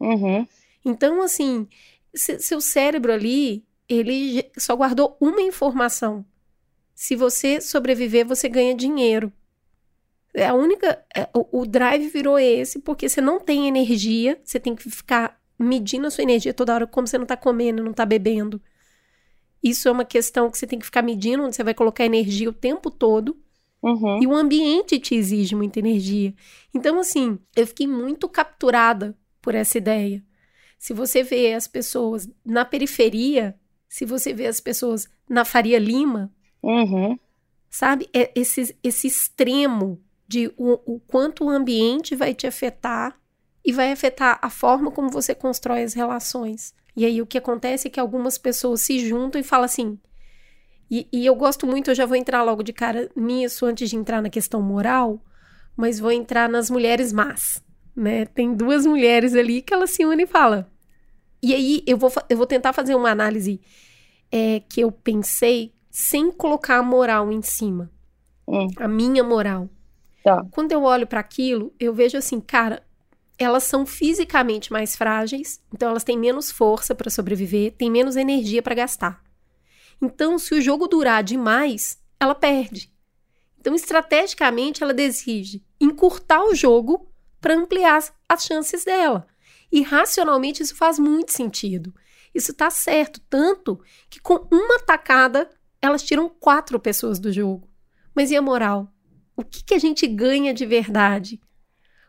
Uhum. 0.00 0.46
Então, 0.84 1.22
assim, 1.22 1.68
seu 2.12 2.60
cérebro 2.60 3.12
ali, 3.12 3.64
ele 3.88 4.44
só 4.58 4.74
guardou 4.74 5.16
uma 5.20 5.40
informação. 5.40 6.26
Se 6.92 7.14
você 7.14 7.60
sobreviver, 7.60 8.26
você 8.26 8.48
ganha 8.48 8.74
dinheiro. 8.74 9.32
É 10.34 10.48
a 10.48 10.54
única. 10.54 11.00
É, 11.14 11.28
o, 11.32 11.60
o 11.60 11.66
drive 11.66 12.08
virou 12.08 12.36
esse, 12.36 12.80
porque 12.80 13.08
você 13.08 13.20
não 13.20 13.38
tem 13.38 13.68
energia, 13.68 14.40
você 14.42 14.58
tem 14.58 14.74
que 14.74 14.90
ficar 14.90 15.40
medindo 15.56 16.08
a 16.08 16.10
sua 16.10 16.24
energia 16.24 16.52
toda 16.52 16.74
hora, 16.74 16.86
como 16.88 17.06
você 17.06 17.16
não 17.16 17.24
tá 17.24 17.36
comendo, 17.36 17.84
não 17.84 17.92
tá 17.92 18.04
bebendo. 18.04 18.60
Isso 19.62 19.88
é 19.88 19.92
uma 19.92 20.04
questão 20.04 20.50
que 20.50 20.58
você 20.58 20.66
tem 20.66 20.78
que 20.78 20.84
ficar 20.84 21.02
medindo, 21.02 21.44
onde 21.44 21.54
você 21.54 21.62
vai 21.62 21.72
colocar 21.72 22.04
energia 22.04 22.50
o 22.50 22.52
tempo 22.52 22.90
todo. 22.90 23.36
Uhum. 23.86 24.20
E 24.20 24.26
o 24.26 24.34
ambiente 24.34 24.98
te 24.98 25.14
exige 25.14 25.54
muita 25.54 25.78
energia. 25.78 26.34
Então, 26.74 26.98
assim, 26.98 27.38
eu 27.54 27.64
fiquei 27.68 27.86
muito 27.86 28.28
capturada 28.28 29.16
por 29.40 29.54
essa 29.54 29.78
ideia. 29.78 30.24
Se 30.76 30.92
você 30.92 31.22
vê 31.22 31.54
as 31.54 31.68
pessoas 31.68 32.28
na 32.44 32.64
periferia, 32.64 33.54
se 33.88 34.04
você 34.04 34.32
vê 34.32 34.48
as 34.48 34.60
pessoas 34.60 35.08
na 35.30 35.44
Faria 35.44 35.78
Lima, 35.78 36.32
uhum. 36.60 37.16
sabe? 37.70 38.08
É 38.12 38.32
esse, 38.34 38.76
esse 38.82 39.06
extremo 39.06 40.02
de 40.26 40.52
o, 40.56 40.94
o 40.94 41.00
quanto 41.06 41.44
o 41.44 41.50
ambiente 41.50 42.16
vai 42.16 42.34
te 42.34 42.44
afetar 42.44 43.16
e 43.64 43.72
vai 43.72 43.92
afetar 43.92 44.40
a 44.42 44.50
forma 44.50 44.90
como 44.90 45.10
você 45.10 45.32
constrói 45.32 45.84
as 45.84 45.94
relações. 45.94 46.74
E 46.96 47.04
aí 47.04 47.22
o 47.22 47.26
que 47.26 47.38
acontece 47.38 47.86
é 47.86 47.90
que 47.90 48.00
algumas 48.00 48.36
pessoas 48.36 48.80
se 48.80 48.98
juntam 48.98 49.40
e 49.40 49.44
falam 49.44 49.66
assim: 49.66 49.96
e, 50.90 51.08
e, 51.12 51.26
eu 51.26 51.34
gosto 51.34 51.66
muito, 51.66 51.90
eu 51.90 51.94
já 51.94 52.06
vou 52.06 52.16
entrar 52.16 52.42
logo 52.42 52.62
de 52.62 52.72
cara 52.72 53.10
nisso 53.16 53.66
antes 53.66 53.90
de 53.90 53.96
entrar 53.96 54.22
na 54.22 54.30
questão 54.30 54.62
moral, 54.62 55.20
mas 55.76 55.98
vou 55.98 56.12
entrar 56.12 56.48
nas 56.48 56.70
mulheres 56.70 57.12
más, 57.12 57.62
né? 57.94 58.24
Tem 58.26 58.54
duas 58.54 58.86
mulheres 58.86 59.34
ali 59.34 59.62
que 59.62 59.74
elas 59.74 59.90
se 59.90 60.04
unem 60.04 60.24
e 60.24 60.26
falam. 60.26 60.64
E 61.42 61.54
aí 61.54 61.82
eu 61.86 61.96
vou, 61.96 62.12
eu 62.28 62.36
vou 62.36 62.46
tentar 62.46 62.72
fazer 62.72 62.94
uma 62.94 63.10
análise 63.10 63.60
é, 64.30 64.60
que 64.60 64.80
eu 64.80 64.92
pensei 64.92 65.72
sem 65.90 66.30
colocar 66.30 66.78
a 66.78 66.82
moral 66.82 67.32
em 67.32 67.42
cima. 67.42 67.90
Hum. 68.46 68.68
A 68.76 68.86
minha 68.86 69.24
moral. 69.24 69.68
Tá. 70.22 70.44
Quando 70.50 70.72
eu 70.72 70.82
olho 70.82 71.06
para 71.06 71.20
aquilo, 71.20 71.72
eu 71.80 71.92
vejo 71.92 72.16
assim, 72.16 72.40
cara, 72.40 72.82
elas 73.38 73.64
são 73.64 73.84
fisicamente 73.84 74.72
mais 74.72 74.96
frágeis, 74.96 75.60
então 75.72 75.90
elas 75.90 76.04
têm 76.04 76.18
menos 76.18 76.50
força 76.50 76.94
para 76.94 77.10
sobreviver, 77.10 77.72
têm 77.72 77.90
menos 77.90 78.16
energia 78.16 78.62
para 78.62 78.74
gastar. 78.74 79.25
Então, 80.00 80.38
se 80.38 80.54
o 80.54 80.60
jogo 80.60 80.86
durar 80.86 81.22
demais, 81.22 81.98
ela 82.20 82.34
perde. 82.34 82.92
Então, 83.58 83.74
estrategicamente, 83.74 84.82
ela 84.82 84.94
decide 84.94 85.64
encurtar 85.80 86.44
o 86.44 86.54
jogo 86.54 87.08
para 87.40 87.54
ampliar 87.54 88.02
as 88.28 88.44
chances 88.44 88.84
dela. 88.84 89.26
E 89.70 89.82
racionalmente 89.82 90.62
isso 90.62 90.76
faz 90.76 90.98
muito 90.98 91.32
sentido. 91.32 91.94
Isso 92.34 92.52
está 92.52 92.70
certo, 92.70 93.20
tanto 93.28 93.80
que 94.10 94.20
com 94.20 94.46
uma 94.52 94.78
tacada 94.80 95.50
elas 95.80 96.02
tiram 96.02 96.28
quatro 96.28 96.78
pessoas 96.78 97.18
do 97.18 97.32
jogo. 97.32 97.68
Mas 98.14 98.30
e 98.30 98.36
a 98.36 98.42
moral? 98.42 98.92
O 99.36 99.44
que, 99.44 99.64
que 99.64 99.74
a 99.74 99.78
gente 99.78 100.06
ganha 100.06 100.52
de 100.54 100.64
verdade? 100.64 101.40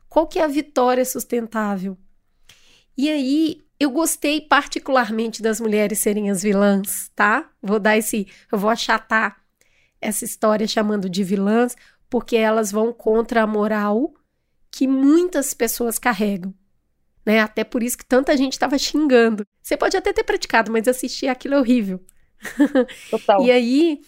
Qual 0.08 0.27
que 0.27 0.39
é 0.39 0.44
a 0.44 0.48
vitória 0.48 1.03
sustentável? 1.03 1.98
E 2.98 3.10
aí 3.10 3.62
eu 3.79 3.91
gostei 3.91 4.41
particularmente 4.41 5.41
das 5.41 5.60
mulheres 5.60 6.00
serem 6.00 6.29
as 6.29 6.41
vilãs, 6.41 7.12
tá? 7.15 7.50
Vou 7.62 7.79
dar 7.79 7.98
esse. 7.98 8.27
Eu 8.51 8.57
vou 8.57 8.69
achatar 8.69 9.41
essa 10.01 10.25
história 10.25 10.67
chamando 10.67 11.10
de 11.10 11.24
vilãs, 11.24 11.75
porque 12.10 12.36
elas 12.36 12.72
vão 12.72 12.91
contra 12.91 13.43
a 13.43 13.48
moral 13.48 14.13
que 14.72 14.88
muitas 14.88 15.53
pessoas 15.53 16.00
carregam. 16.00 16.53
Né? 17.25 17.39
Até 17.39 17.63
por 17.63 17.84
isso 17.84 17.98
que 17.98 18.05
tanta 18.05 18.36
gente 18.38 18.53
estava 18.53 18.77
xingando. 18.77 19.46
Você 19.62 19.75
pode 19.75 19.98
até 19.98 20.13
ter 20.13 20.24
praticado, 20.24 20.72
mas 20.72 20.88
assistir 20.88 21.27
aquilo 21.27 21.55
é 21.55 21.60
horrível. 21.60 22.03
Total. 23.12 23.43
e 23.43 23.51
aí, 23.51 24.01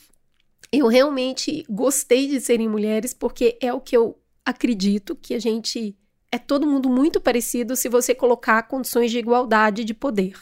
eu 0.72 0.88
realmente 0.88 1.66
gostei 1.70 2.28
de 2.28 2.40
serem 2.40 2.70
mulheres, 2.70 3.14
porque 3.14 3.58
é 3.62 3.74
o 3.74 3.82
que 3.82 3.98
eu 3.98 4.20
acredito 4.46 5.16
que 5.16 5.34
a 5.34 5.40
gente 5.40 5.98
é 6.32 6.38
todo 6.38 6.68
mundo 6.68 6.90
muito 6.90 7.20
parecido 7.20 7.76
se 7.76 7.90
você 7.90 8.14
colocar 8.14 8.64
condições 8.64 9.12
de 9.12 9.20
igualdade 9.20 9.84
de 9.84 9.94
poder. 9.94 10.38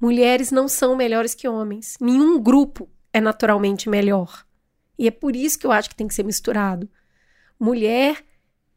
Mulheres 0.00 0.50
não 0.50 0.68
são 0.68 0.96
melhores 0.96 1.34
que 1.34 1.48
homens. 1.48 1.96
Nenhum 2.00 2.40
grupo 2.40 2.88
é 3.12 3.20
naturalmente 3.20 3.88
melhor. 3.88 4.44
E 4.98 5.06
é 5.06 5.10
por 5.10 5.34
isso 5.34 5.58
que 5.58 5.66
eu 5.66 5.72
acho 5.72 5.88
que 5.88 5.96
tem 5.96 6.08
que 6.08 6.14
ser 6.14 6.24
misturado. 6.24 6.88
Mulher 7.58 8.24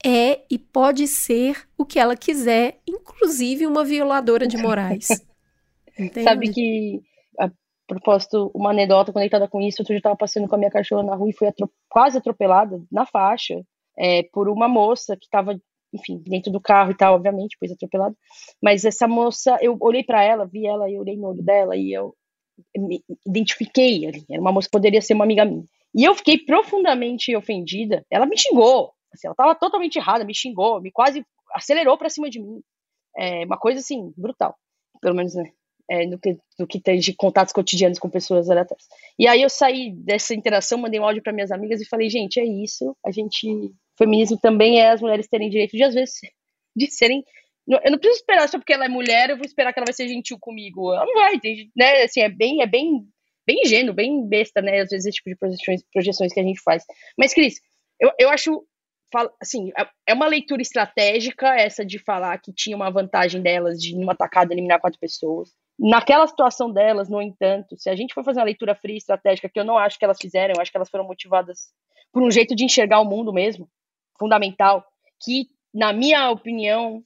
é 0.03 0.44
e 0.50 0.58
pode 0.58 1.08
ser 1.08 1.67
o 1.77 1.86
que 1.86 1.98
ela 1.98 2.15
quiser, 2.15 2.79
inclusive 2.88 3.65
uma 3.65 3.84
violadora 3.84 4.48
de 4.48 4.58
morais. 4.58 5.08
Sabe 6.24 6.51
que, 6.51 7.01
a 7.39 7.50
propósito, 7.88 8.51
uma 8.53 8.72
anedota 8.72 9.13
conectada 9.13 9.48
com 9.48 9.62
isso, 9.62 9.82
outro 9.82 9.94
dia 9.94 9.98
eu 9.98 10.00
estava 10.00 10.15
passando 10.15 10.48
com 10.48 10.55
a 10.55 10.58
minha 10.58 10.70
cachorra 10.70 11.03
na 11.03 11.15
rua 11.15 11.29
e 11.29 11.34
fui 11.34 11.48
quase 11.89 12.17
atropelada 12.17 12.82
na 12.91 13.05
faixa 13.05 13.62
é, 13.98 14.24
por 14.32 14.50
uma 14.50 14.67
moça 14.67 15.15
que 15.15 15.25
estava 15.25 15.58
enfim, 15.96 16.22
dentro 16.25 16.52
do 16.52 16.60
carro 16.60 16.92
e 16.92 16.98
tal, 16.98 17.16
obviamente, 17.16 17.56
depois 17.56 17.72
atropelado. 17.72 18.16
Mas 18.62 18.86
essa 18.86 19.08
moça, 19.08 19.58
eu 19.62 19.78
olhei 19.80 20.04
para 20.04 20.24
ela, 20.24 20.46
vi 20.46 20.66
ela 20.66 20.90
e 20.90 21.00
olhei 21.00 21.16
no 21.16 21.30
olho 21.30 21.42
dela 21.42 21.75
e 21.75 21.92
eu 21.94 22.14
me 22.78 23.04
identifiquei 23.25 24.06
ali. 24.06 24.25
Era 24.30 24.42
uma 24.42 24.52
moça 24.52 24.70
poderia 24.72 25.02
ser 25.02 25.14
uma 25.14 25.24
amiga 25.24 25.46
minha. 25.46 25.66
E 25.94 26.04
eu 26.04 26.14
fiquei 26.14 26.38
profundamente 26.38 27.36
ofendida. 27.36 28.06
Ela 28.12 28.25
me 28.25 28.38
xingou. 28.38 28.92
Assim, 29.14 29.28
ela 29.28 29.34
estava 29.34 29.56
totalmente 29.56 29.96
errada, 29.96 30.25
me 30.25 30.36
xingou, 30.36 30.82
me 30.82 30.92
quase 30.92 31.25
acelerou 31.54 31.98
para 31.98 32.10
cima 32.10 32.30
de 32.30 32.42
mim. 32.42 32.62
É 33.18 33.46
uma 33.46 33.58
coisa 33.58 33.80
assim, 33.80 34.14
brutal. 34.18 34.56
Pelo 35.02 35.16
menos, 35.16 35.34
né? 35.36 35.50
É, 35.90 36.06
no, 36.06 36.18
que, 36.18 36.36
no 36.58 36.66
que 36.66 36.82
tem 36.82 37.00
de 37.00 37.14
contatos 37.14 37.54
cotidianos 37.54 38.00
com 38.00 38.10
pessoas 38.10 38.50
aleatórias. 38.50 38.88
E 39.20 39.28
aí 39.28 39.42
eu 39.42 39.50
saí 39.50 39.92
dessa 39.92 40.34
interação, 40.34 40.80
mandei 40.80 41.00
um 41.00 41.06
áudio 41.06 41.22
para 41.22 41.32
minhas 41.32 41.52
amigas 41.52 41.80
e 41.80 41.88
falei, 41.88 42.10
gente, 42.10 42.40
é 42.40 42.44
isso. 42.44 42.98
A 43.06 43.12
gente 43.12 43.72
feminismo 43.98 44.38
também 44.40 44.80
é 44.80 44.92
as 44.92 45.02
mulheres 45.02 45.28
terem 45.28 45.50
direito 45.50 45.75
de, 45.75 45.84
às 45.84 45.94
vezes, 45.94 46.16
de 46.75 46.90
serem. 46.92 47.24
Eu 47.68 47.92
não 47.92 47.98
preciso 47.98 48.20
esperar 48.20 48.48
só 48.48 48.60
porque 48.60 48.74
ela 48.74 48.86
é 48.86 48.90
mulher, 48.90 49.30
eu 49.30 49.38
vou 49.38 49.46
esperar 49.46 49.74
que 49.74 49.80
ela 49.80 49.88
vai 49.88 49.94
ser 49.94 50.08
gentil 50.08 50.38
comigo. 50.40 50.94
Ela 50.94 51.06
não 51.06 51.14
vai, 51.14 51.40
né? 51.75 52.04
Assim, 52.04 52.22
é 52.22 52.30
bem, 52.30 52.62
é 52.62 52.68
bem, 52.68 53.04
bem 53.46 53.62
ingênuo, 53.64 53.94
bem 53.94 54.28
besta, 54.28 54.62
né? 54.62 54.82
Às 54.82 54.90
vezes 54.90 55.08
esse 55.08 55.18
tipo 55.18 55.30
de 55.30 55.36
projeções, 55.36 55.82
projeções 55.92 56.32
que 56.32 56.40
a 56.40 56.44
gente 56.44 56.62
faz. 56.62 56.84
Mas, 57.18 57.34
Cris, 57.34 57.60
eu, 58.00 58.12
eu 58.20 58.30
acho 58.30 58.64
assim, 59.42 59.72
é, 59.78 59.88
é 60.08 60.14
uma 60.14 60.28
leitura 60.28 60.62
estratégica 60.62 61.56
essa 61.56 61.86
de 61.86 62.00
falar 62.00 62.38
que 62.40 62.54
tinha 62.54 62.75
uma 62.75 62.92
vantagem 62.92 63.42
delas 63.42 63.82
de 63.82 63.96
numa 63.96 64.16
tacada 64.16 64.54
eliminar 64.54 64.80
quatro 64.80 65.00
pessoas. 65.00 65.50
Naquela 65.78 66.25
situação 66.28 66.72
delas, 66.72 67.10
no 67.10 67.22
entanto, 67.22 67.78
se 67.78 67.90
a 67.90 67.96
gente 67.96 68.14
for 68.14 68.24
fazer 68.24 68.40
uma 68.40 68.46
leitura 68.46 68.75
fria 68.75 68.96
e 68.96 68.98
estratégica, 68.98 69.50
que 69.50 69.60
eu 69.60 69.66
não 69.66 69.78
acho 69.78 70.00
que 70.00 70.06
elas 70.06 70.18
fizeram, 70.20 70.54
eu 70.56 70.62
acho 70.62 70.72
que 70.72 70.78
elas 70.78 70.90
foram 70.90 71.06
motivadas 71.06 71.70
por 72.12 72.24
um 72.24 72.32
jeito 72.32 72.56
de 72.56 72.64
enxergar 72.64 73.02
o 73.02 73.06
mundo 73.06 73.34
mesmo, 73.34 73.70
fundamental, 74.17 74.86
que, 75.24 75.48
na 75.74 75.93
minha 75.93 76.29
opinião, 76.29 77.03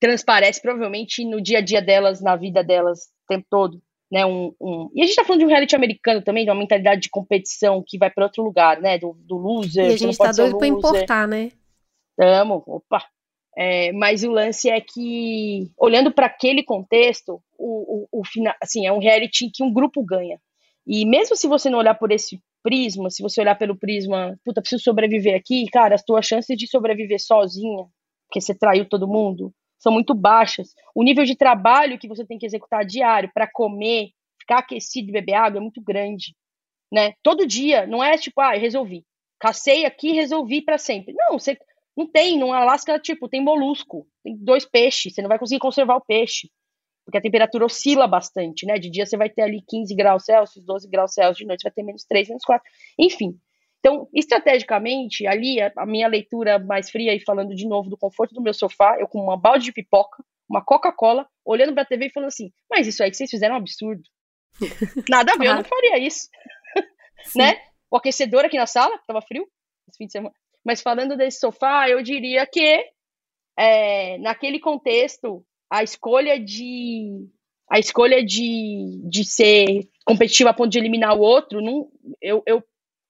transparece 0.00 0.60
provavelmente 0.60 1.24
no 1.24 1.40
dia 1.40 1.58
a 1.58 1.62
dia 1.62 1.82
delas, 1.82 2.20
na 2.20 2.36
vida 2.36 2.62
delas, 2.62 3.00
o 3.24 3.26
tempo 3.28 3.46
todo. 3.50 3.82
Né, 4.10 4.24
um, 4.24 4.54
um... 4.58 4.90
E 4.94 5.02
a 5.02 5.06
gente 5.06 5.16
tá 5.16 5.24
falando 5.24 5.40
de 5.40 5.44
um 5.44 5.50
reality 5.50 5.76
americano 5.76 6.22
também, 6.22 6.44
de 6.44 6.50
uma 6.50 6.58
mentalidade 6.58 7.02
de 7.02 7.10
competição 7.10 7.84
que 7.86 7.98
vai 7.98 8.10
para 8.10 8.24
outro 8.24 8.42
lugar, 8.42 8.80
né? 8.80 8.96
Do, 8.98 9.12
do 9.20 9.36
loser. 9.36 9.90
E 9.90 9.94
a 9.94 9.96
gente 9.98 10.16
tá 10.16 10.32
doido 10.32 10.56
pra 10.56 10.66
importar, 10.66 11.28
né? 11.28 11.52
Tamo, 12.16 12.62
opa. 12.66 13.04
É, 13.56 13.92
mas 13.92 14.24
o 14.24 14.30
lance 14.30 14.70
é 14.70 14.80
que, 14.80 15.70
olhando 15.76 16.10
para 16.10 16.26
aquele 16.26 16.62
contexto, 16.62 17.42
o, 17.58 18.06
o, 18.12 18.20
o 18.20 18.24
final, 18.24 18.54
assim, 18.62 18.86
é 18.86 18.92
um 18.92 19.00
reality 19.00 19.50
que 19.52 19.62
um 19.62 19.72
grupo 19.72 20.02
ganha. 20.02 20.40
E 20.86 21.04
mesmo 21.04 21.36
se 21.36 21.46
você 21.46 21.68
não 21.68 21.78
olhar 21.78 21.94
por 21.94 22.10
esse 22.10 22.40
prisma, 22.62 23.10
se 23.10 23.22
você 23.22 23.40
olhar 23.40 23.56
pelo 23.56 23.76
prisma, 23.76 24.38
puta, 24.44 24.60
preciso 24.60 24.82
sobreviver 24.82 25.36
aqui, 25.36 25.66
cara, 25.70 25.94
as 25.94 26.02
tuas 26.02 26.26
chances 26.26 26.56
de 26.56 26.66
sobreviver 26.66 27.20
sozinha, 27.20 27.84
porque 28.28 28.40
você 28.40 28.54
traiu 28.54 28.88
todo 28.88 29.08
mundo, 29.08 29.52
são 29.78 29.92
muito 29.92 30.14
baixas. 30.14 30.74
O 30.94 31.02
nível 31.02 31.24
de 31.24 31.36
trabalho 31.36 31.98
que 31.98 32.08
você 32.08 32.26
tem 32.26 32.38
que 32.38 32.46
executar 32.46 32.84
diário 32.84 33.30
para 33.32 33.48
comer, 33.50 34.10
ficar 34.40 34.58
aquecido 34.58 35.08
e 35.08 35.12
beber 35.12 35.34
água 35.34 35.58
é 35.58 35.62
muito 35.62 35.80
grande, 35.80 36.34
né? 36.92 37.14
Todo 37.22 37.46
dia, 37.46 37.86
não 37.86 38.02
é 38.02 38.16
tipo, 38.16 38.40
ah, 38.40 38.54
resolvi. 38.54 39.04
Cacei 39.40 39.84
aqui, 39.84 40.12
resolvi 40.12 40.62
para 40.62 40.78
sempre. 40.78 41.14
Não, 41.14 41.38
você 41.38 41.56
não 41.96 42.06
tem, 42.06 42.38
no 42.38 42.52
Alasca, 42.52 42.98
tipo, 42.98 43.28
tem 43.28 43.42
molusco, 43.42 44.06
tem 44.22 44.36
dois 44.36 44.64
peixes, 44.64 45.14
você 45.14 45.22
não 45.22 45.28
vai 45.28 45.38
conseguir 45.38 45.60
conservar 45.60 45.96
o 45.96 46.04
peixe, 46.04 46.48
porque 47.08 47.16
a 47.16 47.22
temperatura 47.22 47.64
oscila 47.64 48.06
bastante, 48.06 48.66
né? 48.66 48.78
De 48.78 48.90
dia 48.90 49.06
você 49.06 49.16
vai 49.16 49.30
ter 49.30 49.40
ali 49.40 49.64
15 49.66 49.94
graus 49.94 50.26
Celsius, 50.26 50.62
12 50.62 50.90
graus 50.90 51.14
Celsius, 51.14 51.38
de 51.38 51.46
noite 51.46 51.62
você 51.62 51.68
vai 51.68 51.72
ter 51.72 51.82
menos 51.82 52.04
3, 52.04 52.28
menos 52.28 52.44
4, 52.44 52.62
enfim. 52.98 53.34
Então, 53.78 54.06
estrategicamente, 54.12 55.26
ali, 55.26 55.58
a, 55.58 55.86
minha 55.86 56.06
leitura 56.06 56.58
mais 56.58 56.90
fria, 56.90 57.14
e 57.14 57.20
falando 57.20 57.54
de 57.54 57.66
novo 57.66 57.88
do 57.88 57.96
conforto 57.96 58.34
do 58.34 58.42
meu 58.42 58.52
sofá, 58.52 58.98
eu 59.00 59.08
com 59.08 59.22
uma 59.22 59.38
balde 59.38 59.64
de 59.64 59.72
pipoca, 59.72 60.22
uma 60.46 60.62
Coca-Cola, 60.62 61.26
olhando 61.46 61.72
pra 61.72 61.86
TV 61.86 62.08
e 62.08 62.12
falando 62.12 62.28
assim, 62.28 62.50
mas 62.70 62.86
isso 62.86 63.02
aí 63.02 63.10
que 63.10 63.16
vocês 63.16 63.30
fizeram 63.30 63.54
é 63.54 63.58
um 63.58 63.62
absurdo. 63.62 64.02
Nada 65.08 65.32
a 65.32 65.36
ver, 65.38 65.46
eu 65.46 65.54
não 65.54 65.64
faria 65.64 65.98
isso. 65.98 66.28
né? 67.34 67.58
O 67.90 67.96
aquecedor 67.96 68.44
aqui 68.44 68.58
na 68.58 68.66
sala, 68.66 69.00
tava 69.06 69.22
frio, 69.22 69.48
esse 69.88 69.96
fim 69.96 70.04
de 70.04 70.12
semana. 70.12 70.34
Mas 70.62 70.82
falando 70.82 71.16
desse 71.16 71.38
sofá, 71.38 71.88
eu 71.88 72.02
diria 72.02 72.46
que, 72.46 72.84
é, 73.58 74.18
naquele 74.18 74.60
contexto, 74.60 75.42
a 75.70 75.82
escolha 75.82 76.38
de 76.38 77.28
a 77.70 77.78
escolha 77.78 78.24
de, 78.24 78.98
de 79.04 79.24
ser 79.24 79.86
competitiva 80.06 80.50
a 80.50 80.54
ponto 80.54 80.70
de 80.70 80.78
eliminar 80.78 81.14
o 81.14 81.20
outro, 81.20 81.60
não, 81.60 81.90
eu, 82.22 82.42
eu 82.46 82.64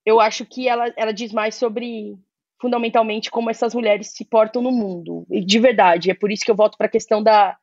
eu 0.09 0.21
acho 0.21 0.47
que 0.47 0.67
ela, 0.67 0.91
ela 0.97 1.12
diz 1.12 1.33
mais 1.35 1.55
sobre, 1.55 2.17
fundamentalmente, 2.59 3.31
como 3.31 3.50
essas 3.50 3.75
mulheres 3.75 4.12
se 4.15 4.25
portam 4.25 4.62
no 4.62 4.73
mundo. 4.73 5.27
E 5.31 5.45
de 5.45 5.59
verdade, 5.59 6.11
é 6.11 6.15
por 6.15 6.33
isso 6.33 6.47
que 6.47 6.50
eu 6.50 6.57
volto 6.57 6.79
para 6.79 6.87
a 6.87 6.91
questão 6.91 7.23
da, 7.23 7.59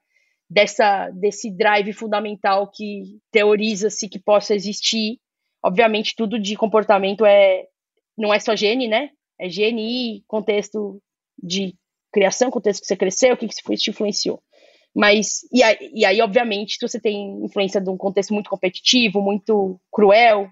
dessa, 0.47 1.09
desse 1.09 1.49
drive 1.49 1.91
fundamental 1.91 2.69
que 2.71 3.19
teoriza-se 3.31 4.07
que 4.07 4.19
possa 4.19 4.53
existir. 4.53 5.19
Obviamente, 5.63 6.15
tudo 6.15 6.37
de 6.39 6.55
comportamento 6.55 7.25
é 7.25 7.65
não 8.15 8.31
é 8.31 8.39
só 8.39 8.55
gene, 8.55 8.87
né? 8.87 9.09
É 9.39 9.49
GNI, 9.49 10.23
contexto 10.27 11.01
de 11.41 11.73
criação, 12.13 12.51
contexto 12.51 12.81
que 12.81 12.87
você 12.87 12.95
cresceu, 12.95 13.33
o 13.33 13.37
que, 13.37 13.47
que 13.47 13.75
te 13.75 13.89
influenciou. 13.89 14.41
Mas, 14.95 15.41
e 15.51 15.61
aí, 15.61 15.91
e 15.93 16.05
aí, 16.05 16.21
obviamente, 16.21 16.77
se 16.79 16.87
você 16.87 16.99
tem 16.99 17.43
influência 17.43 17.81
de 17.81 17.89
um 17.89 17.97
contexto 17.97 18.33
muito 18.33 18.49
competitivo, 18.49 19.21
muito 19.21 19.77
cruel, 19.91 20.49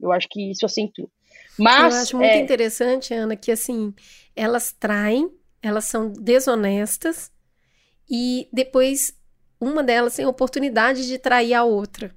eu 0.00 0.12
acho 0.12 0.28
que 0.28 0.52
isso 0.52 0.64
acentua. 0.64 1.08
Mas, 1.58 1.94
eu 1.94 2.00
acho 2.00 2.16
muito 2.16 2.30
é... 2.30 2.38
interessante, 2.38 3.12
Ana, 3.12 3.34
que 3.34 3.50
assim, 3.50 3.92
elas 4.36 4.72
traem, 4.72 5.28
elas 5.60 5.86
são 5.86 6.12
desonestas 6.12 7.32
e 8.08 8.48
depois 8.52 9.12
uma 9.60 9.82
delas 9.82 10.14
tem 10.14 10.24
a 10.24 10.28
oportunidade 10.28 11.08
de 11.08 11.18
trair 11.18 11.54
a 11.54 11.64
outra. 11.64 12.14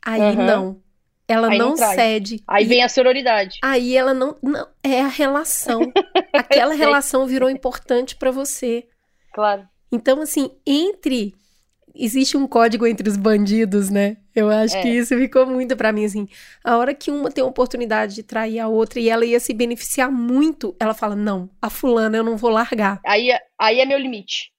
Aí 0.00 0.20
uhum. 0.20 0.46
não. 0.46 0.82
Ela 1.26 1.50
aí 1.50 1.58
não, 1.58 1.70
não 1.70 1.76
cede. 1.76 2.42
Aí 2.48 2.64
vem 2.64 2.82
a 2.82 2.88
sororidade. 2.88 3.58
Aí 3.62 3.94
ela 3.94 4.14
não, 4.14 4.38
não 4.42 4.66
é 4.82 5.02
a 5.02 5.08
relação. 5.08 5.80
Aquela 6.32 6.72
relação 6.74 7.26
virou 7.26 7.50
importante 7.50 8.16
para 8.16 8.30
você. 8.30 8.88
Claro. 9.34 9.68
Então 9.90 10.20
assim, 10.20 10.50
entre 10.66 11.34
existe 11.98 12.36
um 12.36 12.46
código 12.46 12.86
entre 12.86 13.08
os 13.08 13.16
bandidos, 13.16 13.90
né? 13.90 14.18
Eu 14.34 14.48
acho 14.48 14.76
é. 14.76 14.82
que 14.82 14.88
isso 14.88 15.16
ficou 15.16 15.44
muito 15.46 15.76
para 15.76 15.92
mim, 15.92 16.04
assim. 16.04 16.28
A 16.62 16.76
hora 16.76 16.94
que 16.94 17.10
uma 17.10 17.30
tem 17.30 17.42
a 17.42 17.46
oportunidade 17.46 18.14
de 18.14 18.22
trair 18.22 18.60
a 18.60 18.68
outra 18.68 19.00
e 19.00 19.08
ela 19.08 19.26
ia 19.26 19.40
se 19.40 19.52
beneficiar 19.52 20.10
muito, 20.10 20.76
ela 20.78 20.94
fala: 20.94 21.16
não, 21.16 21.50
a 21.60 21.68
fulana 21.68 22.16
eu 22.16 22.24
não 22.24 22.36
vou 22.36 22.50
largar. 22.50 23.00
Aí, 23.04 23.30
aí 23.58 23.80
é 23.80 23.84
meu 23.84 23.98
limite. 23.98 24.52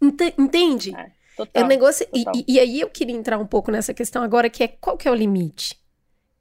Ent 0.00 0.20
entende? 0.38 0.96
É, 0.96 1.10
total, 1.36 1.62
é 1.62 1.64
um 1.64 1.68
negócio. 1.68 2.06
E, 2.12 2.54
e, 2.54 2.58
aí 2.58 2.80
eu 2.80 2.88
queria 2.88 3.14
entrar 3.14 3.38
um 3.38 3.46
pouco 3.46 3.70
nessa 3.70 3.92
questão 3.92 4.22
agora, 4.22 4.48
que 4.48 4.64
é 4.64 4.68
qual 4.68 4.96
que 4.96 5.06
é 5.06 5.10
o 5.10 5.14
limite? 5.14 5.76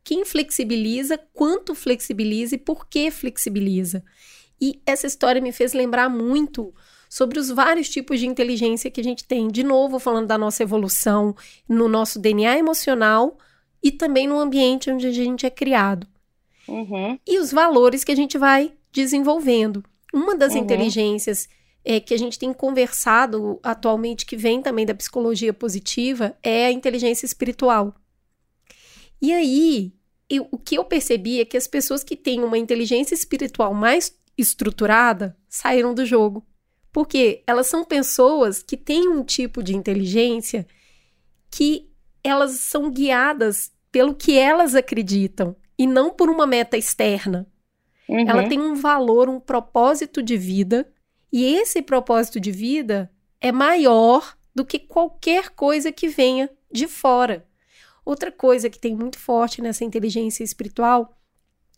Quem 0.04 0.26
flexibiliza, 0.26 1.20
quanto 1.34 1.76
flexibiliza 1.76 2.56
e 2.56 2.58
por 2.58 2.88
que 2.88 3.12
flexibiliza? 3.12 4.04
E 4.60 4.82
essa 4.86 5.06
história 5.06 5.42
me 5.42 5.52
fez 5.52 5.74
lembrar 5.74 6.10
muito 6.10 6.74
sobre 7.12 7.38
os 7.38 7.50
vários 7.50 7.90
tipos 7.90 8.22
de 8.22 8.26
inteligência 8.26 8.90
que 8.90 9.02
a 9.02 9.04
gente 9.04 9.26
tem. 9.26 9.50
De 9.50 9.64
novo, 9.64 10.00
falando 10.00 10.28
da 10.28 10.38
nossa 10.38 10.64
evolução 10.64 11.36
no 11.68 11.90
nosso 11.90 12.18
DNA 12.18 12.58
emocional 12.58 13.38
e 13.84 13.92
também 13.92 14.30
no 14.30 14.40
ambiente 14.40 14.90
onde 14.90 15.08
a 15.08 15.12
gente 15.12 15.46
é 15.46 15.50
criado. 15.50 16.08
Uhum. 16.70 17.20
E 17.28 17.38
os 17.38 17.52
valores 17.52 18.06
que 18.06 18.14
a 18.14 18.16
gente 18.16 18.38
vai 18.38 18.72
desenvolvendo. 18.94 19.84
Uma 20.14 20.38
das 20.38 20.54
uhum. 20.54 20.60
inteligências 20.60 21.50
é, 21.84 22.00
que 22.00 22.14
a 22.14 22.18
gente 22.18 22.40
tem 22.40 22.54
conversado 22.54 23.60
atualmente, 23.62 24.26
que 24.26 24.38
vem 24.38 24.62
também 24.62 24.86
da 24.86 24.96
psicologia 24.96 25.52
positiva, 25.52 26.34
é 26.42 26.68
a 26.68 26.72
inteligência 26.72 27.26
espiritual. 27.26 27.94
E 29.22 29.34
aí, 29.34 29.92
eu, 30.30 30.48
o 30.50 30.58
que 30.58 30.78
eu 30.78 30.86
percebi 30.86 31.42
é 31.42 31.46
que 31.46 31.58
as 31.58 31.68
pessoas 31.68 32.06
que 32.06 32.16
têm 32.16 32.42
uma 32.42 32.58
inteligência 32.58 33.14
espiritual 33.14 33.74
mais 33.74 34.18
estruturada 34.38 35.36
saíram 35.50 35.94
do 35.94 36.06
jogo. 36.06 36.46
Porque 36.92 37.44
elas 37.48 37.68
são 37.68 37.86
pessoas 37.86 38.62
que 38.62 38.76
têm 38.76 39.08
um 39.08 39.24
tipo 39.24 39.64
de 39.64 39.76
inteligência 39.76 40.68
que 41.50 41.90
elas 42.24 42.52
são 42.52 42.92
guiadas 42.92 43.72
pelo 43.92 44.16
que 44.16 44.38
elas 44.38 44.76
acreditam 44.76 45.56
e 45.78 45.88
não 45.88 46.12
por 46.12 46.30
uma 46.30 46.46
meta 46.46 46.78
externa. 46.78 47.48
Uhum. 48.08 48.30
Ela 48.30 48.48
tem 48.48 48.60
um 48.60 48.76
valor, 48.76 49.30
um 49.30 49.40
propósito 49.40 50.22
de 50.22 50.38
vida, 50.38 50.92
e 51.32 51.46
esse 51.56 51.82
propósito 51.82 52.40
de 52.40 52.52
vida 52.52 53.12
é 53.40 53.52
maior 53.52 54.36
do 54.54 54.66
que 54.66 54.78
qualquer 54.78 55.50
coisa 55.50 55.92
que 55.92 56.08
venha 56.08 56.50
de 56.72 56.88
fora. 56.88 57.46
Outra 58.04 58.32
coisa 58.32 58.70
que 58.70 58.80
tem 58.80 58.96
muito 58.96 59.18
forte 59.18 59.62
nessa 59.62 59.86
inteligência 59.86 60.44
espiritual 60.44 61.18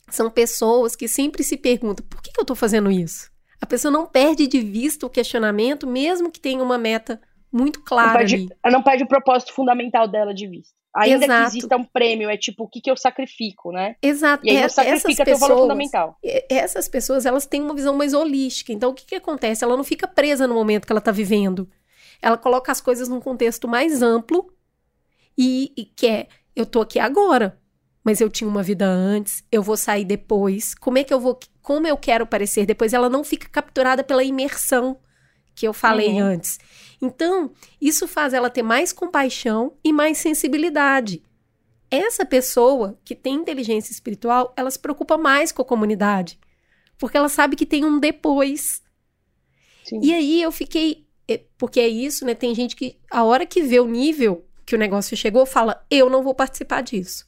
são 0.09 0.29
pessoas 0.29 0.95
que 0.95 1.07
sempre 1.07 1.43
se 1.43 1.57
perguntam: 1.57 2.05
por 2.07 2.21
que, 2.21 2.31
que 2.31 2.39
eu 2.39 2.43
estou 2.43 2.55
fazendo 2.55 2.91
isso? 2.91 3.31
A 3.63 3.65
pessoa 3.65 3.89
não 3.89 4.05
perde 4.05 4.45
de 4.45 4.59
vista 4.59 5.05
o 5.05 5.09
questionamento, 5.09 5.87
mesmo 5.87 6.29
que 6.29 6.37
tenha 6.37 6.61
uma 6.61 6.77
meta 6.77 7.21
muito 7.49 7.81
clara 7.81 8.09
não 8.09 8.17
perde, 8.17 8.35
ali. 8.35 8.49
Ela 8.61 8.73
não 8.73 8.83
perde 8.83 9.03
o 9.05 9.07
propósito 9.07 9.53
fundamental 9.53 10.05
dela 10.05 10.33
de 10.33 10.45
vista. 10.49 10.75
Ainda 10.93 11.23
Exato. 11.23 11.41
que 11.43 11.47
exista 11.47 11.77
um 11.77 11.85
prêmio, 11.85 12.29
é 12.29 12.35
tipo, 12.35 12.65
o 12.65 12.67
que, 12.67 12.81
que 12.81 12.91
eu 12.91 12.97
sacrifico, 12.97 13.71
né? 13.71 13.95
Exato. 14.01 14.45
E 14.45 14.49
aí 14.49 14.57
é, 14.57 14.67
sacrifica 14.67 15.23
teu 15.23 15.37
valor 15.37 15.61
fundamental. 15.61 16.17
Essas 16.49 16.89
pessoas, 16.89 17.25
elas 17.25 17.45
têm 17.45 17.61
uma 17.61 17.73
visão 17.73 17.95
mais 17.95 18.13
holística. 18.13 18.73
Então, 18.73 18.91
o 18.91 18.93
que, 18.93 19.05
que 19.05 19.15
acontece? 19.15 19.63
Ela 19.63 19.77
não 19.77 19.83
fica 19.85 20.09
presa 20.09 20.45
no 20.45 20.55
momento 20.55 20.85
que 20.85 20.91
ela 20.91 20.99
está 20.99 21.13
vivendo. 21.13 21.65
Ela 22.21 22.37
coloca 22.37 22.69
as 22.69 22.81
coisas 22.81 23.07
num 23.07 23.21
contexto 23.21 23.65
mais 23.65 24.01
amplo 24.01 24.53
e, 25.37 25.71
e 25.77 25.85
que 25.85 26.05
é, 26.05 26.27
eu 26.53 26.65
tô 26.65 26.81
aqui 26.81 26.99
agora, 26.99 27.57
mas 28.03 28.19
eu 28.19 28.29
tinha 28.29 28.49
uma 28.49 28.63
vida 28.63 28.85
antes, 28.85 29.43
eu 29.51 29.63
vou 29.63 29.77
sair 29.77 30.05
depois. 30.05 30.75
Como 30.75 30.97
é 30.97 31.03
que 31.03 31.13
eu 31.13 31.19
vou 31.19 31.39
como 31.63 31.87
eu 31.87 31.97
quero 31.97 32.27
parecer 32.27 32.65
depois, 32.65 32.93
ela 32.93 33.09
não 33.09 33.23
fica 33.23 33.47
capturada 33.49 34.03
pela 34.03 34.23
imersão 34.23 34.99
que 35.55 35.65
eu 35.65 35.73
falei 35.73 36.09
uhum. 36.09 36.19
antes. 36.19 36.59
Então, 37.01 37.51
isso 37.79 38.07
faz 38.07 38.33
ela 38.33 38.49
ter 38.49 38.61
mais 38.61 38.91
compaixão 38.91 39.73
e 39.83 39.93
mais 39.93 40.17
sensibilidade. 40.17 41.23
Essa 41.89 42.25
pessoa 42.25 42.99
que 43.05 43.15
tem 43.15 43.35
inteligência 43.35 43.93
espiritual, 43.93 44.53
ela 44.57 44.69
se 44.69 44.79
preocupa 44.79 45.17
mais 45.17 45.51
com 45.51 45.61
a 45.61 45.65
comunidade, 45.65 46.37
porque 46.97 47.15
ela 47.15 47.29
sabe 47.29 47.55
que 47.55 47.65
tem 47.65 47.85
um 47.85 47.99
depois. 47.99 48.81
Sim. 49.85 49.99
E 50.03 50.13
aí 50.13 50.41
eu 50.41 50.51
fiquei, 50.51 51.05
é, 51.27 51.41
porque 51.57 51.79
é 51.79 51.87
isso, 51.87 52.25
né? 52.25 52.35
Tem 52.35 52.53
gente 52.53 52.75
que 52.75 52.97
a 53.09 53.23
hora 53.23 53.45
que 53.45 53.61
vê 53.61 53.79
o 53.79 53.87
nível 53.87 54.45
que 54.65 54.75
o 54.75 54.79
negócio 54.79 55.15
chegou, 55.15 55.45
fala: 55.45 55.85
"Eu 55.89 56.09
não 56.09 56.23
vou 56.23 56.33
participar 56.33 56.81
disso. 56.81 57.27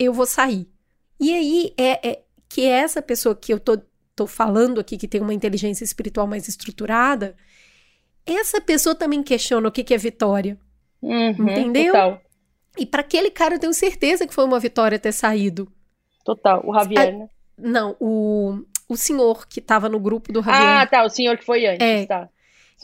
Eu 0.00 0.12
vou 0.12 0.26
sair". 0.26 0.66
E 1.20 1.32
aí 1.32 1.74
é, 1.76 2.08
é 2.08 2.22
que 2.48 2.64
essa 2.66 3.00
pessoa 3.02 3.34
que 3.36 3.52
eu 3.52 3.60
tô, 3.60 3.78
tô 4.16 4.26
falando 4.26 4.80
aqui, 4.80 4.96
que 4.96 5.06
tem 5.06 5.20
uma 5.20 5.34
inteligência 5.34 5.84
espiritual 5.84 6.26
mais 6.26 6.48
estruturada, 6.48 7.36
essa 8.26 8.60
pessoa 8.60 8.94
também 8.94 9.22
questiona 9.22 9.68
o 9.68 9.72
que, 9.72 9.84
que 9.84 9.94
é 9.94 9.98
vitória. 9.98 10.58
Uhum, 11.02 11.30
Entendeu? 11.30 11.92
Total. 11.92 12.20
E 12.78 12.86
pra 12.86 13.00
aquele 13.00 13.30
cara 13.30 13.54
eu 13.54 13.58
tenho 13.58 13.72
certeza 13.74 14.26
que 14.26 14.34
foi 14.34 14.44
uma 14.44 14.58
vitória 14.60 14.98
ter 14.98 15.12
saído. 15.12 15.70
Total. 16.24 16.62
O 16.64 16.72
Javier, 16.74 17.16
né? 17.16 17.28
Não, 17.58 17.96
o, 18.00 18.62
o 18.88 18.96
senhor 18.96 19.46
que 19.48 19.60
tava 19.60 19.88
no 19.88 19.98
grupo 19.98 20.32
do 20.32 20.40
Ah, 20.40 20.42
Javier. 20.42 20.90
tá. 20.90 21.04
O 21.04 21.08
senhor 21.10 21.36
que 21.36 21.44
foi 21.44 21.66
antes, 21.66 21.80
É. 21.86 22.06
tá. 22.06 22.28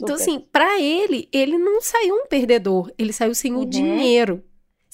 então, 0.01 0.15
assim, 0.15 0.39
pra 0.39 0.79
ele, 0.79 1.27
ele 1.31 1.57
não 1.57 1.81
saiu 1.81 2.15
um 2.15 2.27
perdedor, 2.27 2.91
ele 2.97 3.13
saiu 3.13 3.33
sem 3.33 3.53
o 3.53 3.59
Uhum. 3.59 3.65
dinheiro. 3.69 4.43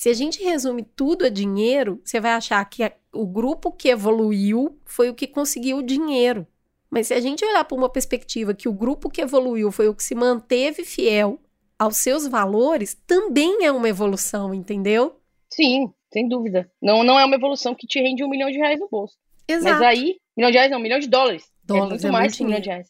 Se 0.04 0.10
a 0.10 0.14
gente 0.14 0.44
resume 0.44 0.84
tudo 0.84 1.24
a 1.24 1.30
dinheiro, 1.30 2.02
você 2.04 2.20
vai 2.20 2.32
achar 2.34 2.62
que 2.66 2.84
a- 2.84 2.92
o 3.14 3.26
grupo 3.26 3.72
que 3.72 3.88
evoluiu 3.88 4.78
foi 4.84 5.10
o 5.10 5.14
que 5.14 5.26
conseguiu 5.26 5.78
o 5.78 5.82
dinheiro. 5.82 6.46
Mas 6.90 7.08
se 7.08 7.14
a 7.14 7.22
gente 7.22 7.46
olhar 7.46 7.64
por 7.64 7.78
uma 7.78 7.88
perspectiva 7.88 8.54
que 8.54 8.68
o 8.68 8.74
grupo 8.74 9.10
que 9.10 9.22
evoluiu 9.22 9.72
foi 9.72 9.88
o 9.88 9.96
que 9.96 10.04
se 10.04 10.14
manteve 10.14 10.84
fiel 10.84 11.40
aos 11.80 11.96
seus 11.96 12.28
valores, 12.28 12.96
também 13.08 13.64
é 13.64 13.72
uma 13.72 13.88
evolução, 13.88 14.54
entendeu? 14.54 15.22
Sim, 15.50 15.90
sem 16.12 16.28
dúvida. 16.28 16.70
Não, 16.82 17.02
não 17.02 17.18
é 17.18 17.24
uma 17.24 17.36
evolução 17.38 17.74
que 17.74 17.88
te 17.88 17.98
rende 18.02 18.26
um 18.26 18.30
milhão 18.30 18.52
de 18.52 18.58
reais 18.58 18.82
no 18.82 18.90
bolso. 18.90 19.16
Exato. 19.48 19.74
Mas 19.74 19.82
aí, 19.88 20.18
milhão 20.36 20.52
de 20.52 20.58
reais 20.58 20.70
não, 20.70 20.82
milhão 20.82 21.00
de 21.00 21.08
dólares. 21.08 21.50
Dólares, 21.64 22.04
é 22.04 22.08
muito 22.08 22.08
é 22.08 22.12
mais 22.12 22.24
muito 22.26 22.38
que 22.40 22.44
um 22.44 22.48
milhão 22.48 22.60
de 22.62 22.68
reais. 22.68 22.90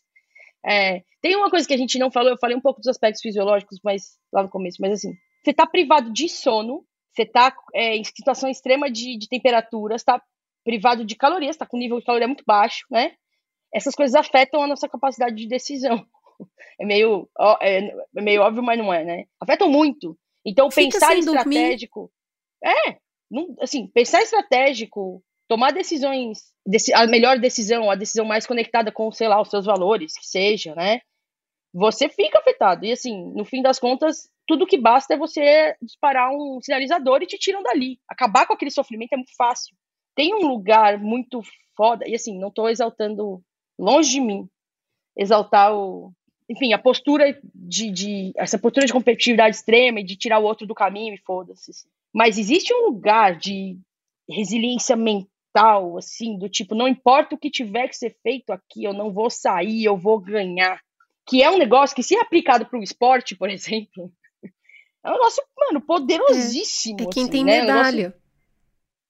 É, 0.66 1.04
tem 1.22 1.36
uma 1.36 1.52
coisa 1.52 1.68
que 1.68 1.76
a 1.76 1.78
gente 1.78 2.00
não 2.00 2.10
falou, 2.10 2.32
eu 2.32 2.38
falei 2.40 2.58
um 2.58 2.62
pouco 2.62 2.80
dos 2.80 2.88
aspectos 2.88 3.22
fisiológicos, 3.22 3.78
mas 3.84 4.18
lá 4.34 4.42
no 4.42 4.50
começo, 4.50 4.78
mas 4.82 4.94
assim, 4.94 5.14
você 5.44 5.54
tá 5.54 5.68
privado 5.68 6.12
de 6.12 6.28
sono, 6.28 6.84
você 7.14 7.26
tá 7.26 7.56
é, 7.74 7.96
em 7.96 8.04
situação 8.04 8.50
extrema 8.50 8.90
de, 8.92 9.18
de 9.18 9.28
temperaturas, 9.28 10.04
tá 10.04 10.22
privado 10.64 11.06
de 11.06 11.16
calorias, 11.16 11.58
tá 11.58 11.66
com 11.66 11.78
nível 11.78 12.00
de 12.00 12.06
caloria 12.06 12.28
muito 12.28 12.44
baixo, 12.46 12.86
né? 12.90 13.14
Essas 13.74 13.96
coisas 13.96 14.16
afetam 14.16 14.62
a 14.64 14.68
nossa 14.68 14.88
capacidade 14.90 15.36
de 15.36 15.48
decisão. 15.48 16.06
É 16.82 16.86
meio, 16.86 17.30
ó, 17.38 17.58
é, 17.62 17.78
é 18.18 18.22
meio 18.22 18.42
óbvio, 18.42 18.64
mas 18.64 18.78
não 18.80 18.92
é, 18.92 19.06
né? 19.06 19.26
Afetam 19.40 19.70
muito. 19.70 20.18
Então, 20.44 20.70
Fica 20.72 20.94
pensar 20.94 21.12
sem 21.12 21.24
dormir. 21.24 21.56
estratégico. 21.56 22.12
É, 22.66 22.98
não, 23.30 23.56
assim, 23.62 23.88
pensar 23.94 24.24
estratégico, 24.24 25.24
tomar 25.48 25.72
decisões, 25.72 26.40
deci- 26.66 26.92
a 26.92 27.06
melhor 27.06 27.38
decisão, 27.40 27.90
a 27.92 27.96
decisão 27.96 28.26
mais 28.26 28.48
conectada 28.48 28.92
com, 28.92 29.12
sei 29.12 29.28
lá, 29.28 29.40
os 29.40 29.50
seus 29.50 29.66
valores, 29.66 30.18
que 30.18 30.26
seja, 30.28 30.74
né? 30.74 31.02
Você 31.74 32.10
fica 32.10 32.40
afetado. 32.40 32.86
E 32.86 32.92
assim, 32.92 33.32
no 33.34 33.46
fim 33.46 33.62
das 33.62 33.80
contas, 33.80 34.28
tudo 34.48 34.68
que 34.68 34.78
basta 34.78 35.14
é 35.14 35.18
você 35.18 35.76
disparar 35.82 36.32
um 36.32 36.60
sinalizador 36.62 37.22
e 37.22 37.28
te 37.28 37.38
tiram 37.38 37.64
dali. 37.64 38.00
Acabar 38.08 38.46
com 38.46 38.54
aquele 38.54 38.72
sofrimento 38.72 39.14
é 39.14 39.18
muito 39.18 39.36
fácil. 39.36 39.76
Tem 40.16 40.34
um 40.34 40.48
lugar 40.48 41.00
muito 41.00 41.42
foda, 41.76 42.08
e 42.08 42.14
assim, 42.14 42.38
não 42.38 42.52
tô 42.52 42.70
exaltando 42.70 43.42
longe 43.78 44.12
de 44.12 44.22
mim 44.22 44.48
exaltar 45.16 45.74
o. 45.74 46.12
Enfim, 46.50 46.74
a 46.74 46.78
postura 46.78 47.40
de, 47.54 47.90
de. 47.90 48.34
Essa 48.36 48.60
postura 48.60 48.86
de 48.86 48.94
competitividade 48.94 49.56
extrema 49.56 50.00
e 50.00 50.04
de 50.04 50.16
tirar 50.16 50.40
o 50.40 50.44
outro 50.44 50.68
do 50.68 50.76
caminho 50.76 51.14
e 51.14 51.22
foda-se. 51.26 51.72
assim. 51.72 51.88
Mas 52.14 52.38
existe 52.38 52.74
um 52.74 52.86
lugar 52.86 53.38
de 53.38 53.78
resiliência 54.30 54.96
mental, 54.96 55.98
assim, 55.98 56.38
do 56.38 56.50
tipo, 56.50 56.76
não 56.76 56.88
importa 56.88 57.36
o 57.36 57.38
que 57.38 57.50
tiver 57.50 57.88
que 57.88 57.98
ser 57.98 58.16
feito 58.22 58.52
aqui, 58.52 58.84
eu 58.84 58.94
não 58.94 59.12
vou 59.12 59.30
sair, 59.30 59.84
eu 59.84 59.98
vou 59.98 60.20
ganhar. 60.20 60.80
Que 61.28 61.42
é 61.42 61.50
um 61.50 61.58
negócio 61.58 61.96
que, 61.96 62.04
se 62.04 62.16
aplicado 62.18 62.66
para 62.66 62.80
o 62.80 62.84
esporte, 62.84 63.36
por 63.36 63.50
exemplo, 63.52 64.12
é 65.04 65.10
um 65.10 65.14
negócio, 65.14 65.44
mano, 65.58 65.82
poderosíssimo. 65.82 67.02
É 67.02 67.06
quem 67.08 67.24
assim, 67.24 67.32
tem 67.32 67.44
né? 67.44 67.62
Um 67.62 67.66
negócio- 67.66 67.96
medalha. 67.96 68.16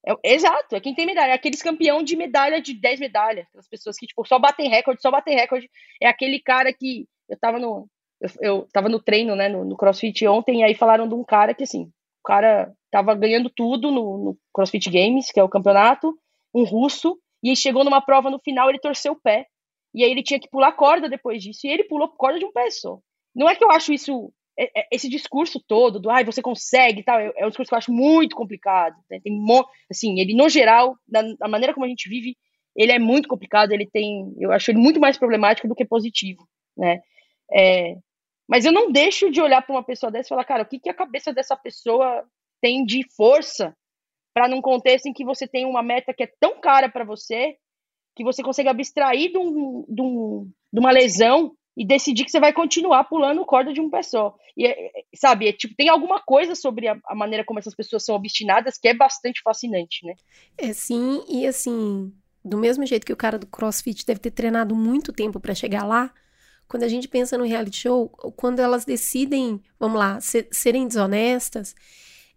é- 0.05 0.33
exato, 0.33 0.75
é 0.75 0.79
quem 0.81 0.93
tem 0.95 1.05
medalha. 1.05 1.31
É 1.31 1.35
aqueles 1.35 1.61
campeão 1.61 2.03
de 2.03 2.15
medalha 2.15 2.61
de 2.61 2.73
10 2.73 2.99
medalhas. 2.99 3.45
Aquelas 3.47 3.67
pessoas 3.67 3.97
que, 3.97 4.05
tipo, 4.07 4.25
só 4.27 4.37
batem 4.39 4.69
recorde, 4.69 5.01
só 5.01 5.09
batem 5.11 5.35
recorde. 5.35 5.69
É 6.01 6.07
aquele 6.07 6.39
cara 6.39 6.73
que. 6.73 7.07
Eu 7.29 7.37
tava 7.37 7.59
no. 7.59 7.87
Eu, 8.19 8.29
eu 8.41 8.67
tava 8.71 8.87
no 8.89 9.01
treino, 9.01 9.35
né, 9.35 9.49
no, 9.49 9.65
no 9.65 9.75
CrossFit 9.75 10.25
ontem, 10.27 10.61
e 10.61 10.63
aí 10.63 10.73
falaram 10.75 11.07
de 11.07 11.13
um 11.13 11.23
cara 11.23 11.53
que, 11.53 11.63
assim, 11.63 11.83
o 11.83 12.23
cara 12.23 12.71
tava 12.89 13.13
ganhando 13.15 13.49
tudo 13.49 13.91
no, 13.91 14.17
no 14.17 14.37
CrossFit 14.53 14.89
Games, 14.89 15.29
que 15.31 15.39
é 15.39 15.43
o 15.43 15.49
campeonato, 15.49 16.17
um 16.53 16.63
russo, 16.63 17.19
e 17.43 17.49
aí 17.49 17.55
chegou 17.55 17.83
numa 17.83 17.99
prova 18.01 18.29
no 18.29 18.39
final, 18.39 18.69
ele 18.69 18.79
torceu 18.79 19.11
o 19.13 19.19
pé. 19.19 19.45
E 19.93 20.03
aí 20.03 20.09
ele 20.11 20.23
tinha 20.23 20.39
que 20.39 20.49
pular 20.49 20.71
corda 20.71 21.09
depois 21.09 21.43
disso, 21.43 21.67
e 21.67 21.69
ele 21.69 21.83
pulou 21.83 22.07
corda 22.07 22.39
de 22.39 22.45
um 22.45 22.51
pé 22.51 22.69
só. 22.71 22.97
Não 23.35 23.49
é 23.49 23.55
que 23.55 23.63
eu 23.63 23.69
acho 23.71 23.91
isso 23.91 24.11
é- 24.11 24.21
é- 24.21 24.31
esse 24.91 25.09
discurso 25.09 25.59
todo 25.67 25.99
do 25.99 26.09
ai, 26.09 26.23
você 26.23 26.41
consegue 26.41 27.03
tal, 27.03 27.19
é, 27.19 27.31
é 27.37 27.45
um 27.45 27.49
discurso 27.49 27.69
que 27.69 27.75
eu 27.75 27.77
acho 27.77 27.91
muito 27.91 28.35
complicado. 28.35 28.95
né? 29.09 29.19
Tem 29.23 29.33
assim, 29.89 30.19
ele 30.19 30.35
no 30.35 30.47
geral, 30.49 30.95
na, 31.07 31.23
na 31.39 31.47
maneira 31.47 31.73
como 31.73 31.85
a 31.85 31.89
gente 31.89 32.07
vive, 32.07 32.37
ele 32.75 32.91
é 32.91 32.99
muito 32.99 33.27
complicado, 33.27 33.71
ele 33.71 33.89
tem, 33.89 34.33
eu 34.39 34.51
acho 34.51 34.71
ele 34.71 34.79
muito 34.79 34.99
mais 34.99 35.17
problemático 35.17 35.67
do 35.67 35.75
que 35.75 35.85
positivo, 35.85 36.47
né? 36.77 37.01
É, 37.51 37.95
mas 38.47 38.65
eu 38.65 38.71
não 38.71 38.91
deixo 38.91 39.31
de 39.31 39.41
olhar 39.41 39.61
para 39.61 39.75
uma 39.75 39.83
pessoa 39.83 40.11
dessa 40.11 40.27
e 40.27 40.29
falar, 40.29 40.45
cara, 40.45 40.63
o 40.63 40.65
que, 40.65 40.79
que 40.79 40.89
a 40.89 40.93
cabeça 40.93 41.33
dessa 41.33 41.55
pessoa 41.55 42.23
tem 42.61 42.83
de 42.85 43.01
força 43.15 43.75
para 44.33 44.47
num 44.47 44.61
contexto 44.61 45.05
em 45.05 45.13
que 45.13 45.23
você 45.23 45.47
tem 45.47 45.65
uma 45.65 45.83
meta 45.83 46.13
que 46.13 46.23
é 46.23 46.31
tão 46.39 46.59
cara 46.59 46.89
para 46.89 47.03
você 47.03 47.55
que 48.15 48.23
você 48.23 48.43
consegue 48.43 48.69
abstrair 48.69 49.31
de, 49.31 49.37
um, 49.37 49.85
de, 49.87 50.01
um, 50.01 50.51
de 50.71 50.79
uma 50.79 50.91
lesão 50.91 51.55
e 51.75 51.85
decidir 51.85 52.23
que 52.25 52.31
você 52.31 52.39
vai 52.39 52.53
continuar 52.53 53.03
pulando 53.05 53.43
corda 53.45 53.73
de 53.73 53.81
um 53.81 53.89
pé 53.89 54.03
só. 54.03 54.35
E, 54.55 54.65
é- 54.65 54.87
é- 54.87 54.91
sabe, 55.15 55.47
é, 55.47 55.53
tipo, 55.53 55.73
tem 55.75 55.89
alguma 55.89 56.21
coisa 56.21 56.53
sobre 56.55 56.87
a, 56.87 56.97
a 57.07 57.15
maneira 57.15 57.43
como 57.43 57.59
essas 57.59 57.75
pessoas 57.75 58.05
são 58.05 58.15
obstinadas 58.15 58.77
que 58.77 58.87
é 58.87 58.93
bastante 58.93 59.41
fascinante, 59.43 60.05
né? 60.05 60.13
É 60.57 60.71
sim, 60.73 61.23
e 61.27 61.47
assim, 61.47 62.13
do 62.45 62.57
mesmo 62.57 62.85
jeito 62.85 63.05
que 63.05 63.13
o 63.13 63.17
cara 63.17 63.39
do 63.39 63.47
CrossFit 63.47 64.05
deve 64.05 64.19
ter 64.19 64.31
treinado 64.31 64.75
muito 64.75 65.11
tempo 65.11 65.39
pra 65.39 65.55
chegar 65.55 65.83
lá, 65.83 66.13
quando 66.67 66.83
a 66.83 66.87
gente 66.87 67.07
pensa 67.07 67.37
no 67.37 67.43
reality 67.43 67.77
show, 67.77 68.09
quando 68.37 68.59
elas 68.59 68.85
decidem, 68.85 69.61
vamos 69.79 69.97
lá, 69.97 70.19
se- 70.21 70.47
serem 70.51 70.87
desonestas, 70.87 71.73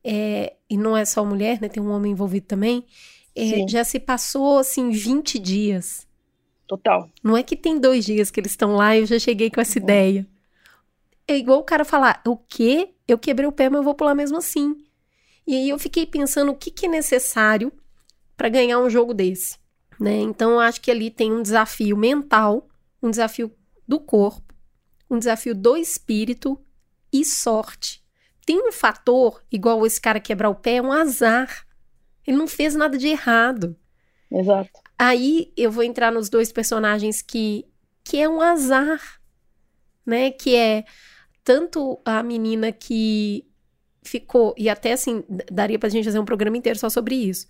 é, 0.02 0.54
e 0.70 0.76
não 0.76 0.96
é 0.96 1.04
só 1.04 1.24
mulher, 1.24 1.60
né? 1.60 1.68
Tem 1.68 1.82
um 1.82 1.90
homem 1.90 2.12
envolvido 2.12 2.46
também, 2.46 2.84
é, 3.34 3.68
já 3.68 3.84
se 3.84 4.00
passou 4.00 4.58
assim 4.58 4.88
20 4.90 5.38
dias. 5.38 6.05
Total. 6.66 7.08
Não 7.22 7.36
é 7.36 7.42
que 7.42 7.56
tem 7.56 7.78
dois 7.78 8.04
dias 8.04 8.30
que 8.30 8.40
eles 8.40 8.52
estão 8.52 8.74
lá 8.74 8.96
e 8.96 9.00
eu 9.00 9.06
já 9.06 9.18
cheguei 9.18 9.50
com 9.50 9.60
essa 9.60 9.78
ideia. 9.78 10.26
É 11.28 11.36
igual 11.36 11.60
o 11.60 11.64
cara 11.64 11.84
falar, 11.84 12.20
o 12.26 12.36
quê? 12.36 12.94
Eu 13.06 13.18
quebrei 13.18 13.46
o 13.46 13.52
pé, 13.52 13.68
mas 13.68 13.78
eu 13.78 13.84
vou 13.84 13.94
pular 13.94 14.14
mesmo 14.14 14.36
assim. 14.36 14.76
E 15.46 15.54
aí 15.54 15.68
eu 15.68 15.78
fiquei 15.78 16.06
pensando 16.06 16.50
o 16.50 16.56
que, 16.56 16.70
que 16.70 16.86
é 16.86 16.88
necessário 16.88 17.72
para 18.36 18.48
ganhar 18.48 18.80
um 18.80 18.90
jogo 18.90 19.14
desse, 19.14 19.58
né? 19.98 20.16
Então 20.18 20.52
eu 20.52 20.60
acho 20.60 20.80
que 20.80 20.90
ali 20.90 21.10
tem 21.10 21.32
um 21.32 21.42
desafio 21.42 21.96
mental, 21.96 22.68
um 23.02 23.10
desafio 23.10 23.52
do 23.86 24.00
corpo, 24.00 24.52
um 25.08 25.18
desafio 25.18 25.54
do 25.54 25.76
espírito 25.76 26.60
e 27.12 27.24
sorte. 27.24 28.04
Tem 28.44 28.60
um 28.60 28.72
fator, 28.72 29.42
igual 29.50 29.86
esse 29.86 30.00
cara 30.00 30.20
quebrar 30.20 30.50
o 30.50 30.54
pé, 30.54 30.76
é 30.76 30.82
um 30.82 30.92
azar. 30.92 31.66
Ele 32.26 32.36
não 32.36 32.48
fez 32.48 32.74
nada 32.74 32.98
de 32.98 33.08
errado. 33.08 33.76
Exato. 34.30 34.85
Aí 34.98 35.52
eu 35.56 35.70
vou 35.70 35.82
entrar 35.84 36.10
nos 36.12 36.28
dois 36.28 36.52
personagens 36.52 37.20
que, 37.22 37.66
que 38.04 38.18
é 38.18 38.28
um 38.28 38.40
azar, 38.40 39.00
né? 40.04 40.30
Que 40.30 40.54
é 40.56 40.84
tanto 41.44 42.00
a 42.04 42.22
menina 42.22 42.72
que 42.72 43.46
ficou, 44.04 44.54
e 44.56 44.68
até 44.68 44.92
assim, 44.92 45.24
daria 45.50 45.78
pra 45.78 45.88
gente 45.88 46.04
fazer 46.04 46.18
um 46.18 46.24
programa 46.24 46.56
inteiro 46.56 46.78
só 46.78 46.88
sobre 46.88 47.14
isso. 47.16 47.46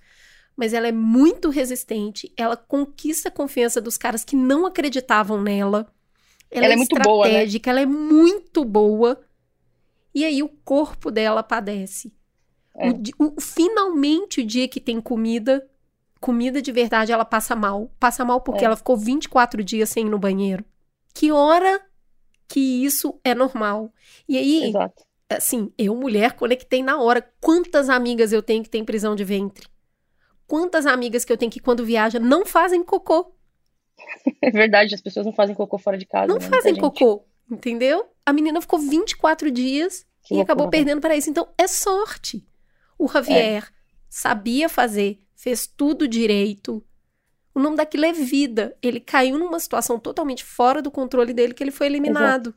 Mas 0.57 0.73
ela 0.73 0.89
é 0.89 0.93
muito 0.93 1.51
resistente, 1.51 2.33
ela 2.37 2.57
conquista 2.57 3.29
a 3.29 3.33
confiança 3.33 3.81
dos 3.81 3.99
caras 3.99 4.25
que 4.25 4.35
não 4.35 4.65
acreditavam 4.67 5.43
nela. 5.43 5.93
Ela, 6.51 6.65
Ela 6.67 6.75
é 6.75 6.77
muito 6.77 6.97
boa, 6.97 7.27
né? 7.27 7.33
estratégica, 7.35 7.71
ela 7.71 7.81
é 7.81 7.87
muito 7.87 8.65
boa. 8.65 9.21
E 10.15 10.25
aí 10.25 10.43
o 10.43 10.49
corpo 10.49 11.11
dela 11.11 11.43
padece. 11.43 12.15
É. 12.75 12.89
O 12.91 13.27
o- 13.37 13.41
finalmente 13.41 14.41
o 14.41 14.47
dia 14.47 14.67
que 14.69 14.81
tem 14.81 15.01
comida, 15.01 15.69
comida 16.21 16.61
de 16.63 16.73
verdade, 16.73 17.13
ela 17.13 17.25
passa 17.25 17.55
mal. 17.57 17.91
Passa 17.99 18.25
mal 18.25 18.41
porque 18.41 18.65
É. 18.65 18.67
ela 18.67 18.77
ficou 18.77 18.97
24 18.97 19.63
dias 19.63 19.89
sem 19.91 20.07
ir 20.07 20.11
no 20.11 20.19
banheiro. 20.19 20.65
Que 21.15 21.31
hora 21.33 21.81
que 22.49 22.61
isso 22.85 23.19
é 23.25 23.35
normal? 23.35 23.93
E 24.29 24.37
aí, 24.39 24.65
Exato. 24.69 25.03
assim, 25.29 25.73
eu, 25.79 25.95
mulher, 25.95 26.33
conectei 26.35 26.83
na 26.83 26.99
hora. 27.01 27.27
Quantas 27.41 27.89
amigas 27.89 28.33
eu 28.33 28.43
tenho 28.43 28.63
que 28.63 28.71
tem 28.71 28.85
prisão 28.85 29.15
de 29.15 29.25
ventre? 29.25 29.67
Quantas 30.47 30.87
amigas 30.87 31.25
que 31.25 31.33
eu 31.33 31.37
tenho 31.37 31.51
que, 31.51 31.59
quando 31.61 31.85
viaja, 31.85 32.19
não 32.21 32.45
fazem 32.47 32.83
cocô? 32.85 33.33
É 34.43 34.51
verdade, 34.51 34.95
as 34.95 35.01
pessoas 35.01 35.25
não 35.27 35.33
fazem 35.33 35.55
cocô 35.55 35.79
fora 35.79 35.97
de 35.99 36.07
casa. 36.07 36.27
Não 36.27 36.37
né? 36.39 36.49
Fazem 36.49 36.77
cocô, 36.77 37.25
entendeu? 37.51 38.07
A 38.25 38.33
menina 38.33 38.61
ficou 38.61 38.79
24 38.79 39.51
dias 39.51 40.07
Que 40.23 40.35
e 40.35 40.41
acabou 40.41 40.65
loucura. 40.65 40.79
perdendo 40.85 41.01
para 41.01 41.17
isso. 41.17 41.31
Então, 41.31 41.49
é 41.59 41.67
sorte. 41.67 42.47
O 42.99 43.09
Javier 43.09 43.69
sabia 44.09 44.69
fazer, 44.69 45.19
fez 45.37 45.67
tudo 45.67 46.09
direito. 46.09 46.83
O 47.55 47.61
nome 47.61 47.77
daquilo 47.77 48.05
é 48.05 48.13
vida. 48.13 48.77
Ele 48.83 48.99
caiu 49.01 49.39
numa 49.39 49.59
situação 49.61 49.99
totalmente 49.99 50.45
fora 50.45 50.83
do 50.83 50.91
controle 50.91 51.33
dele 51.33 51.55
que 51.55 51.63
ele 51.63 51.71
foi 51.71 51.87
eliminado. 51.87 52.55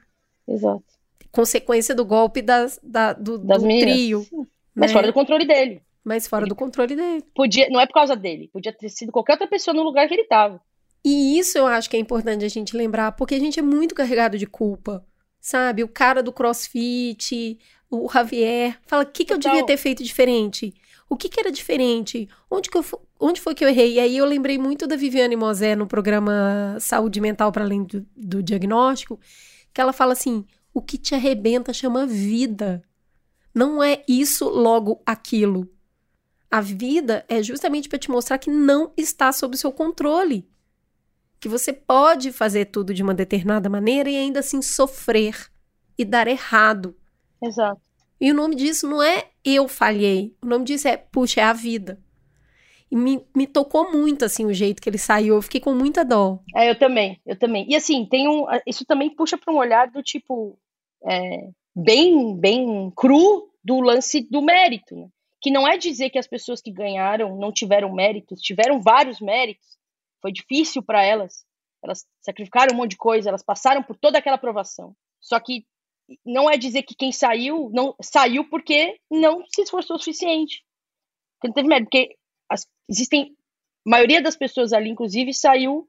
Exato. 0.47 0.83
Consequência 1.31 1.93
do 1.93 2.03
golpe 2.05 2.41
das, 2.41 2.79
da- 2.81 3.13
do, 3.13 3.37
Das 3.37 3.61
do 3.61 3.67
meninas. 3.67 3.93
trio. 3.93 4.21
Sim. 4.23 4.47
Mas 4.75 4.91
né? 4.91 4.93
fora 4.93 5.07
do 5.07 5.13
controle 5.13 5.45
dele. 5.45 5.81
Mas 6.03 6.27
fora 6.27 6.45
do 6.47 6.55
controle 6.55 6.95
dele. 6.95 7.23
Podia, 7.35 7.69
não 7.69 7.79
é 7.79 7.85
por 7.85 7.93
causa 7.93 8.15
dele. 8.15 8.49
Podia 8.51 8.73
ter 8.73 8.89
sido 8.89 9.11
qualquer 9.11 9.33
outra 9.33 9.47
pessoa 9.47 9.73
no 9.75 9.83
lugar 9.83 10.07
que 10.07 10.13
ele 10.13 10.23
tava. 10.25 10.59
E 11.05 11.37
isso 11.37 11.57
eu 11.57 11.67
acho 11.67 11.89
que 11.89 11.95
é 11.95 11.99
importante 11.99 12.43
a 12.43 12.47
gente 12.49 12.75
lembrar, 12.75 13.11
porque 13.13 13.35
a 13.35 13.39
gente 13.39 13.59
é 13.59 13.61
muito 13.63 13.93
carregado 13.95 14.37
de 14.37 14.47
culpa. 14.47 15.05
sabe? 15.39 15.83
O 15.83 15.87
cara 15.87 16.21
do 16.23 16.33
crossfit, 16.33 17.57
o 17.89 18.09
Javier. 18.11 18.77
Fala, 18.85 19.03
o 19.03 19.05
que, 19.05 19.23
que 19.23 19.31
eu 19.31 19.37
devia 19.37 19.65
ter 19.65 19.77
feito 19.77 20.03
diferente? 20.03 20.73
O 21.09 21.17
que, 21.17 21.27
que 21.27 21.39
era 21.39 21.51
diferente? 21.51 22.29
Onde, 22.49 22.69
que 22.69 22.77
eu, 22.77 22.85
onde 23.19 23.41
foi 23.41 23.55
que 23.55 23.65
eu 23.65 23.67
errei? 23.67 23.93
E 23.95 23.99
aí 23.99 24.17
eu 24.17 24.25
lembrei 24.25 24.59
muito 24.59 24.85
da 24.85 24.95
Viviane 24.95 25.35
Mosé 25.35 25.75
no 25.75 25.87
programa 25.87 26.77
Saúde 26.79 27.19
Mental 27.19 27.51
para 27.51 27.63
Além 27.63 27.83
do, 27.83 28.05
do 28.15 28.43
Diagnóstico, 28.43 29.19
que 29.73 29.81
ela 29.81 29.91
fala 29.91 30.13
assim: 30.13 30.45
o 30.71 30.81
que 30.81 30.97
te 30.97 31.15
arrebenta 31.15 31.73
chama 31.73 32.05
vida. 32.05 32.83
Não 33.53 33.81
é 33.81 34.03
isso 34.07 34.47
logo 34.47 35.01
aquilo. 35.03 35.67
A 36.51 36.61
vida 36.61 37.25
é 37.27 37.41
justamente 37.41 37.89
para 37.89 37.99
te 37.99 38.09
mostrar 38.09 38.37
que 38.37 38.49
não 38.49 38.93
está 38.95 39.31
sob 39.31 39.57
seu 39.57 39.71
controle. 39.71 40.47
Que 41.39 41.49
você 41.49 41.73
pode 41.73 42.31
fazer 42.31 42.65
tudo 42.65 42.93
de 42.93 43.01
uma 43.01 43.13
determinada 43.13 43.69
maneira 43.69 44.09
e 44.09 44.15
ainda 44.15 44.41
assim 44.41 44.61
sofrer 44.61 45.49
e 45.97 46.05
dar 46.05 46.27
errado. 46.27 46.95
Exato. 47.41 47.81
E 48.19 48.31
o 48.31 48.35
nome 48.35 48.55
disso 48.55 48.87
não 48.87 49.01
é 49.01 49.29
eu 49.43 49.67
falhei. 49.67 50.35
O 50.41 50.47
nome 50.47 50.65
disso 50.65 50.87
é, 50.87 50.97
puxa, 50.97 51.41
é 51.41 51.43
a 51.43 51.53
vida. 51.53 51.99
E 52.91 52.95
me, 52.95 53.23
me 53.35 53.45
tocou 53.45 53.91
muito, 53.91 54.25
assim, 54.25 54.45
o 54.45 54.53
jeito 54.53 54.81
que 54.81 54.89
ele 54.89 54.97
saiu. 54.97 55.35
Eu 55.35 55.41
fiquei 55.41 55.61
com 55.61 55.73
muita 55.73 56.03
dó. 56.03 56.39
É, 56.55 56.69
eu 56.69 56.77
também, 56.77 57.19
eu 57.25 57.37
também. 57.37 57.65
E 57.69 57.75
assim, 57.75 58.05
tem 58.05 58.27
um, 58.27 58.45
isso 58.65 58.83
também 58.85 59.13
puxa 59.13 59.37
para 59.37 59.53
um 59.53 59.57
olhar 59.57 59.89
do 59.89 60.01
tipo 60.01 60.57
é, 61.05 61.49
bem, 61.75 62.35
bem 62.35 62.91
cru 62.95 63.49
do 63.63 63.79
lance 63.79 64.21
do 64.21 64.41
mérito, 64.41 64.95
né? 64.95 65.07
Que 65.41 65.51
não 65.51 65.67
é 65.67 65.77
dizer 65.77 66.09
que 66.09 66.17
as 66.17 66.27
pessoas 66.27 66.61
que 66.61 66.71
ganharam 66.71 67.37
não 67.37 67.51
tiveram 67.51 67.93
méritos, 67.93 68.41
tiveram 68.41 68.81
vários 68.81 69.21
méritos. 69.21 69.77
Foi 70.21 70.33
difícil 70.33 70.83
para 70.83 71.03
elas. 71.03 71.45
Elas 71.81 72.05
sacrificaram 72.21 72.73
um 72.73 72.77
monte 72.77 72.91
de 72.91 72.97
coisa, 72.97 73.29
elas 73.29 73.43
passaram 73.43 73.81
por 73.81 73.95
toda 73.95 74.17
aquela 74.17 74.35
aprovação. 74.35 74.93
Só 75.21 75.39
que 75.39 75.65
não 76.25 76.49
é 76.49 76.57
dizer 76.57 76.83
que 76.83 76.95
quem 76.95 77.11
saiu 77.11 77.69
não 77.73 77.95
saiu 78.01 78.47
porque 78.49 78.99
não 79.11 79.43
se 79.53 79.61
esforçou 79.61 79.95
o 79.95 79.99
suficiente. 79.99 80.63
Porque 81.35 81.47
não 81.47 81.53
teve 81.53 81.67
mérito, 81.67 81.89
porque 81.89 82.15
as- 82.49 82.67
existem 82.89 83.35
a 83.85 83.89
maioria 83.89 84.21
das 84.21 84.35
pessoas 84.35 84.73
ali, 84.73 84.89
inclusive, 84.89 85.33
saiu 85.33 85.87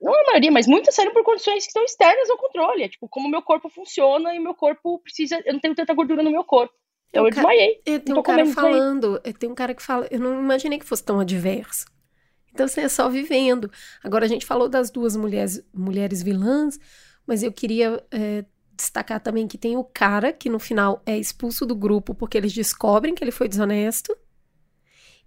não 0.00 0.14
a 0.14 0.24
maioria, 0.28 0.50
mas 0.50 0.66
muitas 0.66 0.94
saíram 0.94 1.12
por 1.12 1.22
condições 1.24 1.66
que 1.66 1.72
são 1.72 1.84
externas 1.84 2.30
ao 2.30 2.38
controle. 2.38 2.82
É 2.84 2.88
tipo, 2.88 3.06
como 3.08 3.28
o 3.28 3.30
meu 3.30 3.42
corpo 3.42 3.68
funciona 3.68 4.34
e 4.34 4.38
meu 4.40 4.54
corpo 4.54 4.98
precisa. 5.00 5.40
Eu 5.44 5.52
não 5.52 5.60
tenho 5.60 5.74
tanta 5.74 5.92
gordura 5.92 6.22
no 6.22 6.30
meu 6.30 6.42
corpo. 6.44 6.72
Então 7.10 7.24
eu 7.26 7.30
ca- 7.30 7.36
desmaiei. 7.42 7.80
É, 7.84 7.98
tem 7.98 8.14
tô 8.14 8.20
um 8.20 8.22
cara 8.22 8.46
falando, 8.46 9.20
é, 9.22 9.32
tem 9.32 9.50
um 9.50 9.54
cara 9.54 9.74
que 9.74 9.82
fala, 9.82 10.08
eu 10.10 10.18
não 10.18 10.40
imaginei 10.40 10.78
que 10.78 10.86
fosse 10.86 11.04
tão 11.04 11.20
adverso. 11.20 11.84
Então, 12.50 12.64
assim, 12.66 12.80
é 12.80 12.88
só 12.88 13.08
vivendo. 13.10 13.70
Agora, 14.02 14.24
a 14.24 14.28
gente 14.28 14.46
falou 14.46 14.68
das 14.68 14.90
duas 14.90 15.16
mulheres, 15.16 15.60
mulheres 15.74 16.22
vilãs, 16.22 16.78
mas 17.26 17.42
eu 17.42 17.52
queria 17.52 18.02
é, 18.10 18.44
destacar 18.76 19.20
também 19.20 19.46
que 19.48 19.58
tem 19.58 19.76
o 19.76 19.84
cara 19.84 20.32
que 20.32 20.48
no 20.48 20.58
final 20.58 21.02
é 21.06 21.16
expulso 21.16 21.64
do 21.66 21.74
grupo 21.74 22.14
porque 22.14 22.36
eles 22.38 22.52
descobrem 22.52 23.14
que 23.14 23.22
ele 23.24 23.30
foi 23.30 23.48
desonesto. 23.48 24.16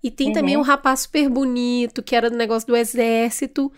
E 0.04 0.12
tem 0.12 0.32
também 0.32 0.56
Uhum. 0.56 0.62
um 0.62 0.66
rapaz 0.66 1.02
super 1.02 1.28
bonito, 1.30 2.04
que 2.04 2.16
era 2.16 2.30
do 2.30 2.38
negócio 2.38 2.68
do 2.68 2.76
exército. 2.76 3.72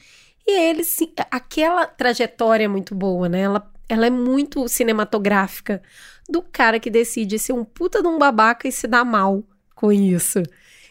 E 0.46 0.52
ele, 0.52 0.84
sim, 0.84 1.14
aquela 1.32 1.86
trajetória 1.86 2.66
é 2.66 2.68
muito 2.68 2.94
boa, 2.94 3.30
né? 3.30 3.42
Ela, 3.42 3.72
ela 3.88 4.06
é 4.06 4.10
muito 4.10 4.68
cinematográfica 4.68 5.82
do 6.28 6.42
cara 6.42 6.80
que 6.80 6.90
decide 6.90 7.40
ser 7.40 7.54
um 7.54 7.64
puta 7.64 8.02
de 8.02 8.08
um 8.08 8.18
babaca 8.18 8.68
e 8.68 8.72
se 8.72 8.86
dar 8.88 9.06
mal 9.06 9.44
com 9.74 9.92
isso. 9.92 10.44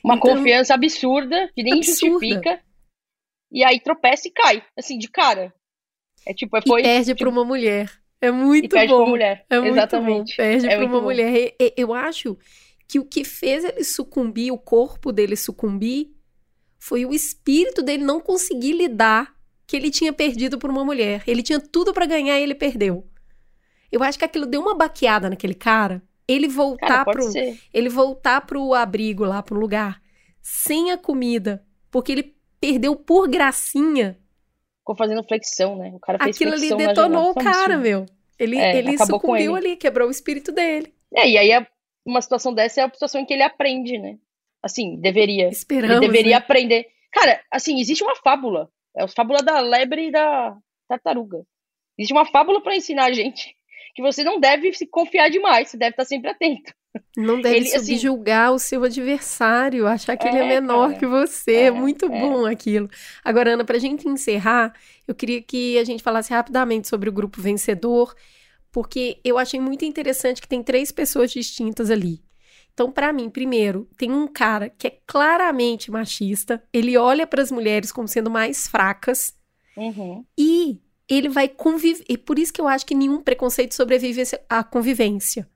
Uma 0.03 0.15
Então- 0.17 0.37
confiança 0.37 0.75
absurda, 0.75 1.51
que 1.55 1.63
nem 1.63 1.75
Absurda. 1.75 2.13
justifica. 2.27 2.61
E 3.53 3.63
aí 3.65 3.81
tropeça 3.81 4.29
e 4.29 4.31
cai, 4.31 4.63
assim, 4.79 4.97
de 4.99 5.09
cara. 5.09 5.53
É 6.27 6.33
tipo, 6.35 6.57
é, 6.57 6.63
foi. 6.67 6.81
e 6.81 6.85
perde 6.85 7.07
tipo, 7.15 7.19
pra 7.21 7.29
uma 7.29 7.45
mulher. 7.45 7.91
É 8.21 8.29
e 8.29 8.33
muito 8.33 8.69
perde 8.69 8.89
pra 8.93 8.97
bom. 9.05 9.09
mulher. 9.09 9.47
É 9.49 9.61
muito 9.61 9.73
Exatamente. 9.75 10.31
bom. 10.33 10.37
Perde 10.37 10.67
É 10.67 10.77
pra 10.77 10.87
uma 10.87 10.99
bom. 10.99 11.03
mulher. 11.05 11.35
E- 11.37 11.55
e- 11.61 11.75
Eu 11.77 11.95
acho 11.95 12.37
que 12.87 12.99
o 12.99 13.05
que 13.05 13.25
fez 13.25 13.65
ele 13.65 13.85
sucumbir, 13.85 14.51
o 14.53 14.59
corpo 14.59 15.13
dele 15.13 15.37
sucumbir, 15.37 16.11
foi 16.79 17.05
o 17.05 17.13
espírito 17.13 17.83
dele 17.83 18.03
não 18.05 18.21
conseguir 18.21 18.73
lidar 18.73 19.35
que 19.67 19.77
ele 19.77 19.91
tinha 19.91 20.13
perdido 20.13 20.59
por 20.59 20.71
uma 20.71 20.85
mulher. 20.85 21.23
Ele 21.27 21.43
tinha 21.43 21.61
tudo 21.61 21.93
pra 21.93 22.07
ganhar 22.07 22.39
e 22.39 22.43
ele 22.43 22.55
perdeu. 22.55 23.07
Eu 23.93 24.03
acho 24.03 24.19
que 24.19 24.25
aquilo 24.25 24.47
deu 24.47 24.61
uma 24.61 24.75
baqueada 24.75 25.29
naquele 25.31 25.55
cara. 25.55 26.03
Ele 26.27 26.49
voltar 26.49 27.05
Cara, 27.05 27.05
pro, 27.13 27.31
ser. 27.31 27.59
ele 27.73 27.89
voltar 27.89 28.41
pro 28.43 28.75
abrigo 28.75 29.25
lá, 29.25 29.43
pro 29.43 29.59
lugar, 29.59 30.01
sem 30.43 30.91
a 30.91 30.99
comida, 30.99 31.65
porque 31.91 32.13
ele 32.13 32.35
perdeu 32.61 32.95
por 32.97 33.29
gracinha. 33.29 34.19
Ficou 34.89 34.97
fazendo 34.97 35.23
flexão, 35.23 35.77
né? 35.77 35.91
O 35.95 36.01
cara 36.01 36.19
fez 36.19 36.35
Aquilo 36.35 36.53
ali 36.53 36.69
flexão 36.69 36.79
na 36.79 36.87
detonou 36.87 37.31
o 37.31 37.35
cara, 37.35 37.75
absurdo. 37.75 37.83
meu. 37.83 38.07
Ele, 38.39 38.57
É, 38.57 38.79
ele 38.79 38.97
sucumbiu 38.97 39.55
ele. 39.59 39.69
ali, 39.69 39.77
quebrou 39.77 40.09
o 40.09 40.11
espírito 40.11 40.51
dele. 40.51 40.95
É, 41.15 41.29
e 41.29 41.37
aí 41.37 41.51
é- 41.51 41.67
uma 42.07 42.23
situação 42.23 42.55
dessa 42.55 42.81
é 42.81 42.85
a 42.85 42.91
situação 42.91 43.21
em 43.21 43.27
que 43.27 43.35
ele 43.35 43.43
aprende, 43.43 43.99
né? 43.99 44.17
Assim, 44.63 44.99
deveria. 44.99 45.49
Esperamos, 45.49 45.97
Ele 45.99 46.07
deveria 46.07 46.31
né? 46.31 46.37
aprender. 46.37 46.87
Cara, 47.13 47.39
assim, 47.53 47.79
existe 47.79 48.03
uma 48.03 48.17
fábula. 48.17 48.71
É 48.97 49.03
a 49.03 49.09
fábula 49.09 49.41
da 49.43 49.61
lebre 49.61 50.07
e 50.09 50.11
da 50.11 50.57
tartaruga. 50.89 51.43
Existe 51.99 52.13
uma 52.15 52.25
fábula 52.25 52.63
pra 52.63 52.75
ensinar 52.75 53.05
a 53.07 53.13
gente 53.13 53.55
que 53.95 54.01
você 54.01 54.25
não 54.25 54.41
deve 54.41 54.73
se 54.73 54.87
confiar 54.87 55.29
demais, 55.29 55.69
você 55.69 55.77
deve 55.77 55.91
estar 55.91 56.05
sempre 56.07 56.31
atento. 56.31 56.73
Não 57.17 57.41
deve 57.41 57.57
Ele, 57.57 57.75
assim- 57.75 57.97
subjugar 57.99 58.53
o 58.53 58.59
seu 58.59 58.83
adversário, 58.85 59.87
achar 59.87 60.17
que 60.17 60.27
ele 60.29 60.39
é 60.39 60.45
É, 60.45 60.49
menor 60.61 60.89
cara. 60.89 60.99
que 60.99 61.07
você. 61.07 61.53
É, 61.53 61.63
É, 61.67 61.71
muito 61.71 62.07
é. 62.07 62.09
bom 62.09 62.45
aquilo. 62.47 62.89
Agora, 63.25 63.55
Ana, 63.55 63.65
pra 63.65 63.79
gente 63.79 64.09
encerrar, 64.09 64.73
eu 65.07 65.15
queria 65.15 65.41
que 65.43 65.79
a 65.79 65.85
gente 65.85 66.03
falasse 66.03 66.31
rapidamente 66.33 66.89
sobre 66.89 67.09
o 67.09 67.13
grupo 67.13 67.41
vencedor, 67.41 68.15
porque 68.71 69.19
eu 69.25 69.39
achei 69.39 69.59
muito 69.61 69.85
interessante 69.85 70.41
que 70.43 70.49
tem 70.49 70.63
três 70.63 70.93
pessoas 70.93 71.31
distintas 71.31 71.91
ali. 71.91 72.21
Então, 72.75 72.93
pra 72.93 73.13
mim, 73.13 73.29
primeiro, 73.29 73.89
tem 73.97 74.13
um 74.13 74.29
cara 74.29 74.69
que 74.71 74.87
é 74.87 74.99
claramente 75.07 75.91
machista, 75.91 76.63
ele 76.73 76.97
olha 76.97 77.27
pras 77.27 77.51
mulheres 77.51 77.91
como 77.91 78.07
sendo 78.07 78.31
mais 78.31 78.69
fracas, 78.69 79.35
Uhum. 79.77 80.25
e 80.39 80.79
ele 81.09 81.29
vai 81.29 81.49
conviver. 81.49 82.05
E 82.09 82.17
por 82.17 82.39
isso 82.39 82.53
que 82.53 82.61
eu 82.61 82.69
acho 82.69 82.87
que 82.87 82.95
nenhum 82.95 83.21
preconceito 83.21 83.75
sobrevive 83.75 84.23
à 84.49 84.63
convivência. 84.63 85.49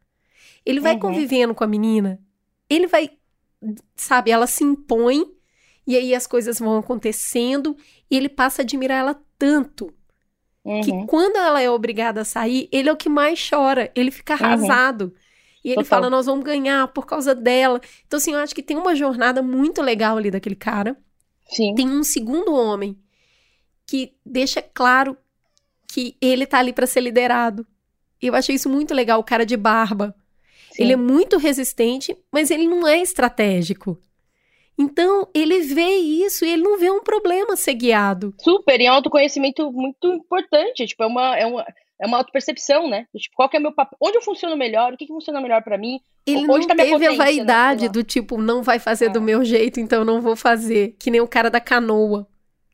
Ele 0.65 0.81
vai 0.81 0.95
Uhum. 0.95 1.01
convivendo 1.01 1.55
com 1.55 1.65
a 1.65 1.67
menina, 1.67 2.21
ele 2.69 2.87
vai, 2.87 3.11
sabe, 3.97 4.31
ela 4.31 4.47
se 4.47 4.63
impõe, 4.65 5.25
e 5.87 5.97
aí 5.97 6.15
as 6.15 6.27
coisas 6.27 6.59
vão 6.59 6.79
acontecendo, 6.79 7.77
e 8.11 8.17
ele 8.17 8.29
passa 8.29 8.63
a 8.63 8.65
admirar 8.65 8.99
ela 9.01 9.21
tanto 9.39 9.93
que 10.85 10.93
Uhum. 10.93 11.07
quando 11.07 11.37
ela 11.37 11.61
é 11.61 11.69
obrigada 11.69 12.21
a 12.21 12.25
sair, 12.25 12.69
ele 12.71 12.89
é 12.89 12.93
o 12.93 12.97
que 12.97 13.09
mais 13.09 13.49
chora, 13.51 13.91
ele 13.97 14.13
fica 14.13 14.35
arrasado. 14.35 15.13
E 15.65 15.69
ele 15.69 15.77
Total. 15.83 15.89
fala: 15.89 16.11
Nós 16.11 16.27
vamos 16.27 16.45
ganhar 16.45 16.87
por 16.89 17.05
causa 17.07 17.35
dela. 17.35 17.81
Então, 18.07 18.17
assim, 18.17 18.33
eu 18.33 18.39
acho 18.39 18.55
que 18.55 18.63
tem 18.63 18.77
uma 18.77 18.95
jornada 18.95 19.43
muito 19.43 19.83
legal 19.83 20.17
ali 20.17 20.31
daquele 20.31 20.55
cara 20.57 20.97
Sim. 21.49 21.75
tem 21.75 21.89
um 21.89 22.03
segundo 22.05 22.53
homem 22.55 22.97
que 23.87 24.15
deixa 24.25 24.63
claro 24.63 25.17
que 25.89 26.17
ele 26.21 26.47
tá 26.47 26.59
ali 26.61 26.73
pra 26.73 26.87
ser 26.87 27.01
liderado. 27.01 27.67
E 28.21 28.27
eu 28.29 28.35
achei 28.37 28.55
isso 28.55 28.69
muito 28.69 28.95
legal, 28.95 29.19
o 29.21 29.25
cara 29.25 29.45
de 29.45 29.57
barba. 29.57 30.15
Sim. 30.75 30.83
Ele 30.83 30.93
é 30.93 30.97
muito 30.97 31.39
resistente, 31.39 32.17
mas 32.33 32.51
ele 32.51 32.67
não 32.67 32.87
é 32.87 32.99
estratégico. 33.01 33.99
Então, 34.79 35.29
ele 35.35 35.61
vê 35.61 35.97
isso 35.97 36.45
e 36.45 36.51
ele 36.51 36.63
não 36.63 36.79
vê 36.79 36.91
um 36.91 37.03
problema 37.03 37.55
ser 37.57 37.75
guiado. 37.75 38.35
Super, 38.41 38.81
e 38.81 38.87
é 38.87 38.91
um 38.91 38.95
autoconhecimento 38.95 39.71
muito 39.71 40.09
importante. 40.13 40.87
Tipo, 40.87 41.03
é 41.05 41.07
uma, 41.07 41.37
é 41.37 41.47
uma, 41.47 41.65
é 42.01 42.07
uma 42.07 42.17
autopercepção, 42.19 42.89
né? 42.89 43.07
Tipo, 43.17 43.37
qual 43.37 43.49
que 43.49 43.57
é 43.57 43.61
o 43.61 43.63
meu 43.63 43.73
papel? 43.73 43.97
Onde 44.01 44.17
eu 44.17 44.23
funciono 44.23 44.57
melhor? 44.57 44.93
O 44.93 44.97
que, 44.97 45.07
que 45.07 45.13
funciona 45.13 45.41
melhor 45.41 45.63
pra 45.63 45.77
mim? 45.79 46.01
Ele 46.27 46.39
Onde 46.51 46.67
não 46.67 46.69
tá 46.69 46.75
teve 46.77 47.07
a 47.07 47.11
né? 47.11 47.17
vaidade 47.17 47.87
lá. 47.87 47.93
do 47.93 48.03
tipo, 48.03 48.41
não 48.41 48.63
vai 48.63 48.79
fazer 48.79 49.11
do 49.11 49.19
É. 49.19 49.23
meu 49.23 49.45
jeito, 49.45 49.79
então 49.79 50.05
não 50.05 50.21
vou 50.23 50.35
fazer. 50.37 50.97
Que 50.99 51.11
nem 51.11 51.21
o 51.21 51.29
cara 51.29 51.51
da 51.51 51.61
canoa, 51.61 52.27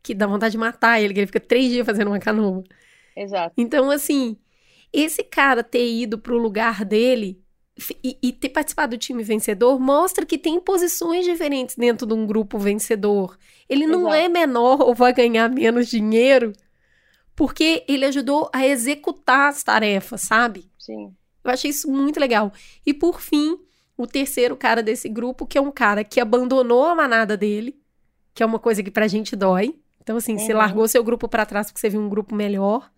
que 0.02 0.14
dá 0.14 0.26
vontade 0.26 0.52
de 0.52 0.58
matar 0.58 1.00
ele, 1.02 1.12
que 1.12 1.20
ele 1.20 1.26
fica 1.26 1.40
três 1.40 1.68
dias 1.70 1.84
fazendo 1.84 2.08
uma 2.08 2.20
canoa. 2.20 2.62
Exato. 3.16 3.52
Então, 3.58 3.90
assim, 3.90 4.36
esse 4.92 5.24
cara 5.24 5.64
ter 5.64 5.90
ido 5.90 6.16
pro 6.18 6.38
lugar 6.38 6.84
dele 6.84 7.40
e, 8.02 8.18
e 8.22 8.32
ter 8.32 8.48
participado 8.48 8.96
do 8.96 9.00
time 9.00 9.22
vencedor 9.22 9.78
mostra 9.78 10.26
que 10.26 10.36
tem 10.36 10.58
posições 10.60 11.24
diferentes 11.24 11.76
dentro 11.76 12.06
de 12.06 12.14
um 12.14 12.26
grupo 12.26 12.58
vencedor. 12.58 13.38
Ele 13.68 13.86
não 13.86 14.00
Exato. 14.08 14.14
é 14.14 14.28
menor 14.28 14.80
ou 14.80 14.94
vai 14.94 15.12
ganhar 15.12 15.48
menos 15.48 15.88
dinheiro 15.88 16.52
porque 17.36 17.84
ele 17.86 18.04
ajudou 18.04 18.50
a 18.52 18.66
executar 18.66 19.48
as 19.50 19.62
tarefas, 19.62 20.22
sabe? 20.22 20.68
Sim. 20.78 21.14
Eu 21.44 21.50
achei 21.52 21.70
isso 21.70 21.88
muito 21.90 22.18
legal. 22.18 22.52
E 22.84 22.92
por 22.92 23.20
fim, 23.20 23.56
o 23.96 24.06
terceiro 24.06 24.56
cara 24.56 24.82
desse 24.82 25.08
grupo, 25.08 25.46
que 25.46 25.56
é 25.56 25.60
um 25.60 25.70
cara 25.70 26.02
que 26.02 26.20
abandonou 26.20 26.84
a 26.86 26.94
manada 26.96 27.36
dele, 27.36 27.78
que 28.34 28.42
é 28.42 28.46
uma 28.46 28.58
coisa 28.58 28.82
que 28.82 28.90
pra 28.90 29.06
gente 29.06 29.36
dói. 29.36 29.74
Então, 30.02 30.16
assim, 30.16 30.36
você 30.36 30.52
Uhum. 30.52 30.58
largou 30.58 30.88
seu 30.88 31.04
grupo 31.04 31.28
pra 31.28 31.46
trás 31.46 31.68
porque 31.68 31.78
você 31.80 31.88
viu 31.88 32.00
um 32.00 32.08
grupo 32.08 32.34
melhor. 32.34 32.90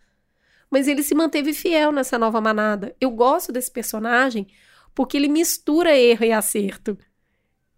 Mas 0.71 0.87
ele 0.89 1.03
se 1.03 1.15
manteve 1.15 1.53
fiel 1.53 1.91
nessa 1.93 2.17
nova 2.19 2.41
manada. 2.41 2.95
Eu 3.01 3.11
gosto 3.11 3.51
desse 3.53 3.71
personagem 3.71 4.47
porque 4.95 5.17
ele 5.17 5.29
mistura 5.29 5.97
erro 5.97 6.25
e 6.25 6.33
acerto. 6.33 6.97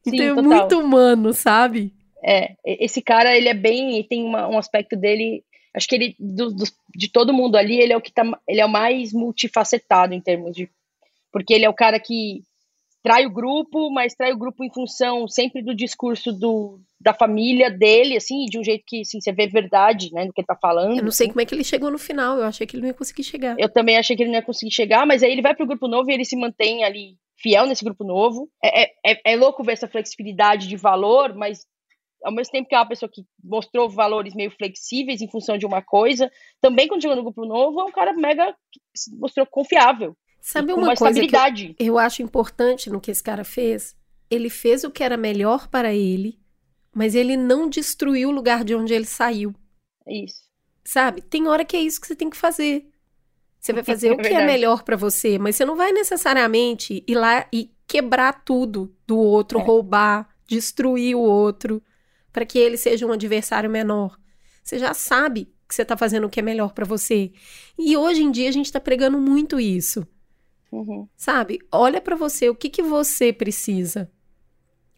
Sim, 0.03 0.15
então 0.15 0.27
é 0.27 0.35
total. 0.35 0.45
muito 0.45 0.79
humano, 0.81 1.33
sabe? 1.33 1.95
É, 2.25 2.55
esse 2.65 3.03
cara, 3.03 3.37
ele 3.37 3.49
é 3.49 3.55
bem, 3.55 4.03
tem 4.05 4.23
uma- 4.25 4.49
um 4.49 4.59
aspecto 4.59 4.97
dele 4.97 5.45
Acho 5.75 5.89
que 5.89 5.95
ele, 5.95 6.17
do, 6.19 6.51
do, 6.51 6.65
de 6.95 7.11
todo 7.11 7.33
mundo 7.33 7.57
ali, 7.57 7.81
ele 7.81 7.93
é 7.93 7.97
o 7.97 8.01
que 8.01 8.13
tá, 8.13 8.23
ele 8.47 8.61
é 8.61 8.67
o 8.67 8.69
mais 8.69 9.13
multifacetado 9.13 10.13
em 10.13 10.21
termos 10.21 10.55
de. 10.55 10.69
Porque 11.33 11.55
ele 11.55 11.65
é 11.65 11.69
o 11.69 11.75
cara 11.75 11.99
que 11.99 12.43
trai 13.03 13.25
o 13.25 13.31
grupo, 13.33 13.91
mas 13.91 14.15
trai 14.15 14.33
o 14.33 14.39
grupo 14.39 14.63
em 14.63 14.71
função 14.71 15.27
sempre 15.27 15.63
do 15.63 15.75
discurso 15.75 16.31
do, 16.31 16.79
da 17.03 17.13
família 17.13 17.71
dele, 17.71 18.17
assim, 18.17 18.45
de 18.47 18.59
um 18.59 18.65
jeito 18.65 18.85
que 18.87 19.01
assim, 19.01 19.21
você 19.21 19.33
vê 19.33 19.47
verdade, 19.47 20.11
né, 20.13 20.25
no 20.25 20.33
que 20.33 20.41
ele 20.41 20.47
tá 20.47 20.57
falando. 20.61 20.97
Eu 20.99 21.05
não 21.05 21.11
sei 21.11 21.27
assim. 21.27 21.33
como 21.33 21.41
é 21.41 21.45
que 21.45 21.55
ele 21.55 21.65
chegou 21.65 21.91
no 21.91 21.99
final, 21.99 22.39
eu 22.39 22.45
achei 22.45 22.67
que 22.67 22.77
ele 22.77 22.83
não 22.83 22.89
ia 22.89 22.95
conseguir 22.95 23.25
chegar. 23.25 23.57
Eu 23.59 23.73
também 23.73 23.99
achei 23.99 24.17
que 24.17 24.23
ele 24.23 24.31
não 24.31 24.39
ia 24.39 24.45
conseguir 24.45 24.73
chegar, 24.73 25.07
mas 25.07 25.23
aí 25.23 25.33
ele 25.33 25.43
vai 25.43 25.55
pro 25.55 25.67
grupo 25.67 25.89
novo 25.89 26.11
e 26.11 26.15
ele 26.15 26.25
se 26.25 26.37
mantém 26.37 26.85
ali 26.85 27.17
fiel 27.37 27.67
nesse 27.67 27.85
grupo 27.85 28.05
novo. 28.05 28.49
É, 28.63 28.83
é, 28.85 28.93
é, 29.05 29.33
é 29.33 29.37
louco 29.37 29.65
ver 29.65 29.73
essa 29.73 29.89
flexibilidade 29.89 30.69
de 30.69 30.77
valor, 30.77 31.35
mas 31.35 31.67
ao 32.23 32.33
mesmo 32.33 32.53
tempo 32.53 32.69
que 32.69 32.75
é 32.75 32.79
uma 32.79 32.89
pessoa 32.89 33.11
que 33.13 33.23
mostrou 33.43 33.91
valores 33.91 34.35
meio 34.35 34.51
flexíveis 34.53 35.21
em 35.21 35.29
função 35.29 35.59
de 35.59 35.67
uma 35.67 35.83
coisa, 35.83 36.31
também 36.61 36.87
quando 36.87 37.03
chegou 37.03 37.17
no 37.17 37.25
grupo 37.25 37.45
novo, 37.45 37.81
é 37.81 37.85
um 37.85 37.91
cara 37.91 38.13
mega 38.13 38.55
que 38.71 38.81
se 38.95 39.15
mostrou 39.17 39.45
confiável. 39.45 40.17
Sabe 40.41 40.73
uma 40.73 40.83
uma 40.83 40.97
coisa 40.97 41.19
que 41.21 41.27
estabilidade. 41.27 41.75
eu 41.79 41.99
acho 41.99 42.23
importante 42.23 42.91
no 42.91 43.01
que 43.01 43.11
esse 43.11 43.23
cara 43.23 43.45
fez? 43.45 43.97
Ele 44.31 44.49
fez 44.49 44.83
o 44.83 44.91
que 44.91 45.03
era 45.03 45.17
melhor 45.17 45.69
para 45.69 45.93
ele, 45.93 46.39
mas 46.95 47.15
ele 47.15 47.37
não 47.37 47.69
destruiu 47.69 48.29
o 48.29 48.33
lugar 48.33 48.65
de 48.65 48.75
onde 48.75 48.93
ele 48.95 49.05
saiu. 49.07 49.55
Isso. 50.07 50.43
Sabe? 50.85 51.23
Tem 51.23 51.47
hora 51.49 51.65
que 51.65 51.77
é 51.77 51.81
isso 51.81 52.01
que 52.01 52.07
você 52.07 52.17
tem 52.17 52.29
que 52.31 52.37
fazer. 52.37 52.89
Você 53.61 53.73
vai 53.73 53.83
fazer 53.85 54.09
É 54.09 54.13
o 54.13 54.17
que 54.17 54.27
é 54.27 54.31
verdade. 54.31 54.47
melhor 54.47 54.83
pra 54.83 54.97
você, 54.97 55.39
mas 55.39 55.57
você 55.57 55.65
não 55.65 55.77
vai 55.77 55.93
necessariamente 55.93 57.05
ir 57.07 57.15
lá 57.15 57.47
e 57.53 57.71
quebrar 57.87 58.45
tudo 58.45 58.95
do 59.07 59.17
outro, 59.19 59.59
É. 59.59 59.63
roubar, 59.63 60.29
destruir 60.47 61.15
o 61.15 61.21
outro, 61.21 61.83
para 62.33 62.45
que 62.47 62.59
ele 62.59 62.77
seja 62.77 63.07
um 63.07 63.13
adversário 63.13 63.71
menor. 63.71 64.19
Você 64.63 64.79
já 64.79 64.95
sabe 64.95 65.53
que 65.69 65.75
você 65.75 65.85
tá 65.85 65.97
fazendo 65.97 66.27
o 66.27 66.31
que 66.31 66.41
é 66.41 66.43
melhor 66.43 66.73
pra 66.73 66.85
você. 66.85 67.33
E 67.79 67.97
hoje 67.97 68.23
em 68.23 68.31
dia 68.31 68.49
a 68.49 68.53
gente 68.53 68.71
tá 68.73 68.81
pregando 68.81 69.19
muito 69.21 69.59
isso. 69.61 70.07
Uhum. 70.71 71.07
Sabe? 71.17 71.59
Olha 71.71 72.01
pra 72.01 72.17
você, 72.17 72.49
o 72.49 72.55
que 72.55 72.69
que 72.71 72.83
você 72.83 73.33
precisa? 73.33 74.11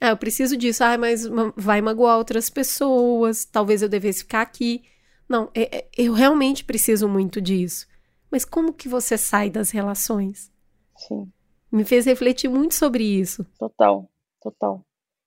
Ah, 0.01 0.09
eu 0.11 0.17
preciso 0.17 0.57
disso. 0.57 0.83
Ah, 0.85 0.99
mas 0.99 1.27
ma- 1.27 1.53
vai 1.57 1.81
magoar 1.81 2.19
outras 2.19 2.51
pessoas. 2.51 3.45
Talvez 3.45 3.83
eu 3.83 3.89
devesse 3.89 4.21
ficar 4.21 4.43
aqui. 4.43 4.83
Não, 5.29 5.51
é- 5.55 5.79
é- 5.79 5.89
eu 5.97 6.13
realmente 6.13 6.65
preciso 6.65 7.09
muito 7.09 7.41
disso. 7.41 7.87
Mas 8.31 8.45
como 8.45 8.73
que 8.73 8.89
você 8.89 9.17
sai 9.17 9.49
das 9.51 9.71
relações? 9.71 10.53
Sim. 10.97 11.31
Me 11.71 11.85
fez 11.85 12.05
refletir 12.07 12.49
muito 12.49 12.75
sobre 12.75 13.03
isso. 13.05 13.45
Total, 13.59 14.09
total. 14.43 14.85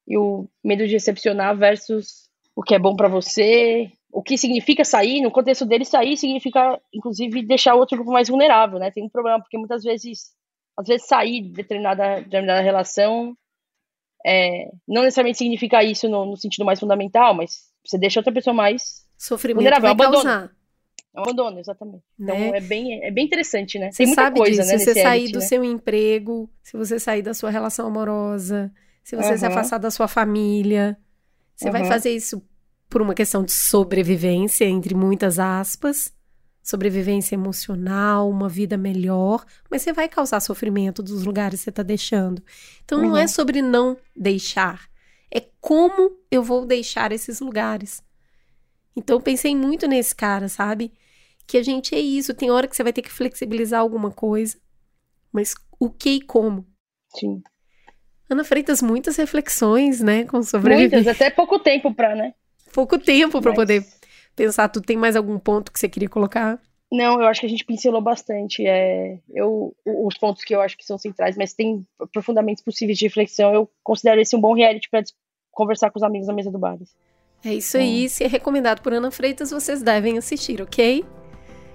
E 0.08 0.18
o 0.18 0.48
medo 0.64 0.86
de 0.86 0.94
decepcionar 0.94 1.58
versus 1.58 2.30
o 2.56 2.62
que 2.62 2.76
é 2.76 2.80
bom 2.80 2.96
pra 2.96 3.08
você, 3.10 3.92
o 4.12 4.22
que 4.22 4.38
significa 4.38 4.84
sair, 4.86 5.22
no 5.22 5.32
contexto 5.32 5.66
dele, 5.66 5.84
sair 5.86 6.16
significa, 6.18 6.80
inclusive, 6.94 7.46
deixar 7.46 7.76
o 7.76 7.80
outro 7.80 7.98
grupo 7.98 8.12
mais 8.12 8.30
vulnerável, 8.30 8.80
né? 8.80 8.92
Tem 8.92 9.04
um 9.04 9.10
problema, 9.10 9.40
porque 9.40 9.58
muitas 9.58 9.84
vezes, 9.84 10.32
às 10.78 10.88
vezes 10.88 11.08
sair 11.08 11.42
de 11.42 11.50
determinada, 11.50 12.22
determinada 12.22 12.62
relação 12.62 13.36
é, 14.26 14.70
não 14.88 15.04
necessariamente 15.04 15.38
significa 15.38 15.84
isso 15.84 16.08
no, 16.10 16.26
no 16.26 16.38
sentido 16.38 16.66
mais 16.66 16.80
fundamental, 16.80 17.34
mas 17.34 17.68
você 17.86 17.98
deixa 17.98 18.20
outra 18.20 18.34
pessoa 18.34 18.54
mais. 18.54 19.06
Sofrimento 19.18 19.58
Vulnerável, 19.58 19.84
vai 19.84 19.92
abandono. 19.92 20.24
causar. 20.24 20.52
É 21.16 21.20
abandono, 21.20 21.60
exatamente. 21.60 22.04
Então 22.20 22.36
Né? 22.36 22.58
é, 22.58 22.62
bem, 22.62 23.04
é 23.04 23.12
bem 23.12 23.26
interessante, 23.26 23.80
né? 23.80 23.92
Você 23.92 23.98
Tem 23.98 24.08
muita 24.08 24.24
sabe 24.24 24.40
coisa, 24.40 24.62
disso. 24.62 24.74
né? 24.74 24.78
se 24.80 24.86
você 24.86 25.02
sair 25.02 25.32
do 25.32 25.40
né? 25.40 25.46
seu 25.46 25.64
emprego, 25.64 26.50
se 26.64 26.78
você 26.78 27.00
sair 27.00 27.22
da 27.22 27.34
sua 27.34 27.50
relação 27.50 27.88
amorosa, 27.88 28.72
se 29.04 29.16
você 29.16 29.38
se 29.38 29.46
Aham. 29.46 29.54
afastar 29.54 29.78
da 29.80 29.90
sua 29.90 30.08
família, 30.08 30.98
você 31.56 31.72
vai 31.72 31.82
Aham. 31.82 31.90
fazer 31.90 32.12
isso 32.12 32.42
por 32.90 33.02
uma 33.02 33.14
questão 33.16 33.44
de 33.44 33.52
sobrevivência, 33.52 34.66
entre 34.66 34.94
muitas 34.94 35.40
aspas, 35.40 36.14
sobrevivência 36.68 37.34
emocional, 37.34 38.30
uma 38.30 38.50
vida 38.50 38.76
melhor, 38.76 39.46
mas 39.72 39.82
você 39.84 39.94
vai 39.94 40.10
causar 40.10 40.42
sofrimento 40.42 41.02
dos 41.02 41.24
lugares 41.24 41.62
que 41.62 41.64
você 41.64 41.70
está 41.70 41.82
deixando. 41.82 42.44
Então 42.84 42.98
não 43.02 43.12
Uhum. 43.12 43.18
é 43.18 43.26
sobre 43.26 43.62
não 43.62 43.96
deixar, 44.14 44.90
é 45.34 45.40
como 45.62 46.12
eu 46.30 46.44
vou 46.44 46.66
deixar 46.66 47.14
esses 47.14 47.40
lugares. 47.40 48.04
Então 48.98 49.22
pensei 49.22 49.56
muito 49.56 49.88
nesse 49.88 50.14
cara, 50.14 50.50
sabe? 50.50 50.92
Que 51.48 51.58
a 51.58 51.64
gente 51.64 51.96
é 51.96 52.00
isso, 52.02 52.34
tem 52.34 52.52
hora 52.52 52.68
que 52.68 52.76
você 52.76 52.84
vai 52.84 52.92
ter 52.92 53.02
que 53.02 53.12
flexibilizar 53.14 53.80
alguma 53.80 54.12
coisa, 54.12 54.58
mas 55.32 55.56
o 55.80 55.90
que 55.90 56.10
e 56.16 56.22
como? 56.22 56.68
Sim. 57.18 57.42
Ana 58.30 58.44
Freitas, 58.44 58.82
muitas 58.82 59.16
reflexões, 59.16 60.02
né, 60.02 60.26
com 60.26 60.44
sobrevivência. 60.44 60.98
Muitas, 60.98 61.16
até 61.16 61.30
pouco 61.30 61.60
tempo 61.60 61.94
pra, 61.96 62.14
né? 62.14 62.34
Pouco 62.74 63.00
tempo 63.00 63.40
para 63.42 63.52
Mas- 63.52 63.56
poder 63.58 63.86
pensar. 64.38 64.70
Tu 64.70 64.80
tem 64.80 64.96
mais 64.96 65.16
algum 65.16 65.38
ponto 65.38 65.72
que 65.72 65.80
você 65.80 65.90
queria 65.90 66.08
colocar? 66.08 66.60
Não, 66.90 67.20
eu 67.20 67.28
acho 67.28 67.42
que 67.42 67.46
a 67.46 67.50
gente 67.50 67.66
pincelou 67.66 68.02
bastante. 68.02 68.66
É, 68.66 69.20
eu, 69.34 69.76
os 69.86 70.18
pontos 70.18 70.44
que 70.44 70.56
eu 70.56 70.62
acho 70.62 70.78
que 70.78 70.86
são 70.86 70.98
centrais, 70.98 71.36
mas 71.36 71.54
tem 71.54 71.86
aprofundamentos 72.00 72.64
possíveis 72.64 72.98
de 72.98 73.06
reflexão. 73.06 73.54
Eu 73.54 73.70
considero 73.84 74.22
esse 74.22 74.36
um 74.36 74.40
bom 74.40 74.54
reality 74.54 74.90
para 74.90 75.04
conversar 75.52 75.90
com 75.90 76.00
os 76.00 76.04
amigos 76.04 76.28
na 76.28 76.34
mesa 76.34 76.50
do 76.50 76.58
bar. 76.58 76.78
É 77.44 77.54
isso 77.54 77.78
aí. 77.78 78.08
Se 78.08 78.24
é 78.24 78.28
recomendado 78.28 78.82
por 78.82 78.94
Ana 78.94 79.12
Freitas, 79.12 79.52
vocês 79.52 79.82
devem 79.82 80.18
assistir, 80.18 80.62
ok? 80.62 81.04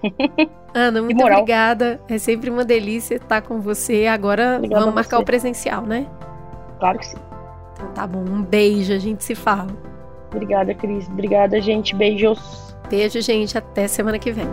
Ana, 0.75 1.03
muito 1.03 1.23
obrigada. 1.23 2.01
É 2.09 2.17
sempre 2.17 2.49
uma 2.49 2.65
delícia 2.65 3.17
estar 3.17 3.43
com 3.43 3.61
você. 3.61 4.07
Agora 4.07 4.57
Obrigada 4.57 4.81
vamos 4.81 4.95
marcar 4.95 5.19
você. 5.19 5.23
o 5.23 5.27
presencial, 5.27 5.83
né? 5.87 6.07
Claro 6.79 6.99
que 6.99 7.07
sim. 7.07 7.19
Então 7.75 7.93
tá 7.93 8.07
bom. 8.07 8.21
Um 8.21 8.43
beijo, 8.43 8.93
a 8.93 8.99
gente 8.99 9.23
se 9.23 9.35
fala. 9.35 9.92
Obrigada, 10.33 10.75
Cris. 10.75 11.09
Obrigada, 11.09 11.61
gente. 11.61 11.95
Beijos. 11.95 12.75
Beijo, 12.89 13.21
gente. 13.21 13.57
Até 13.57 13.87
semana 13.87 14.19
que 14.19 14.33
vem. 14.33 14.47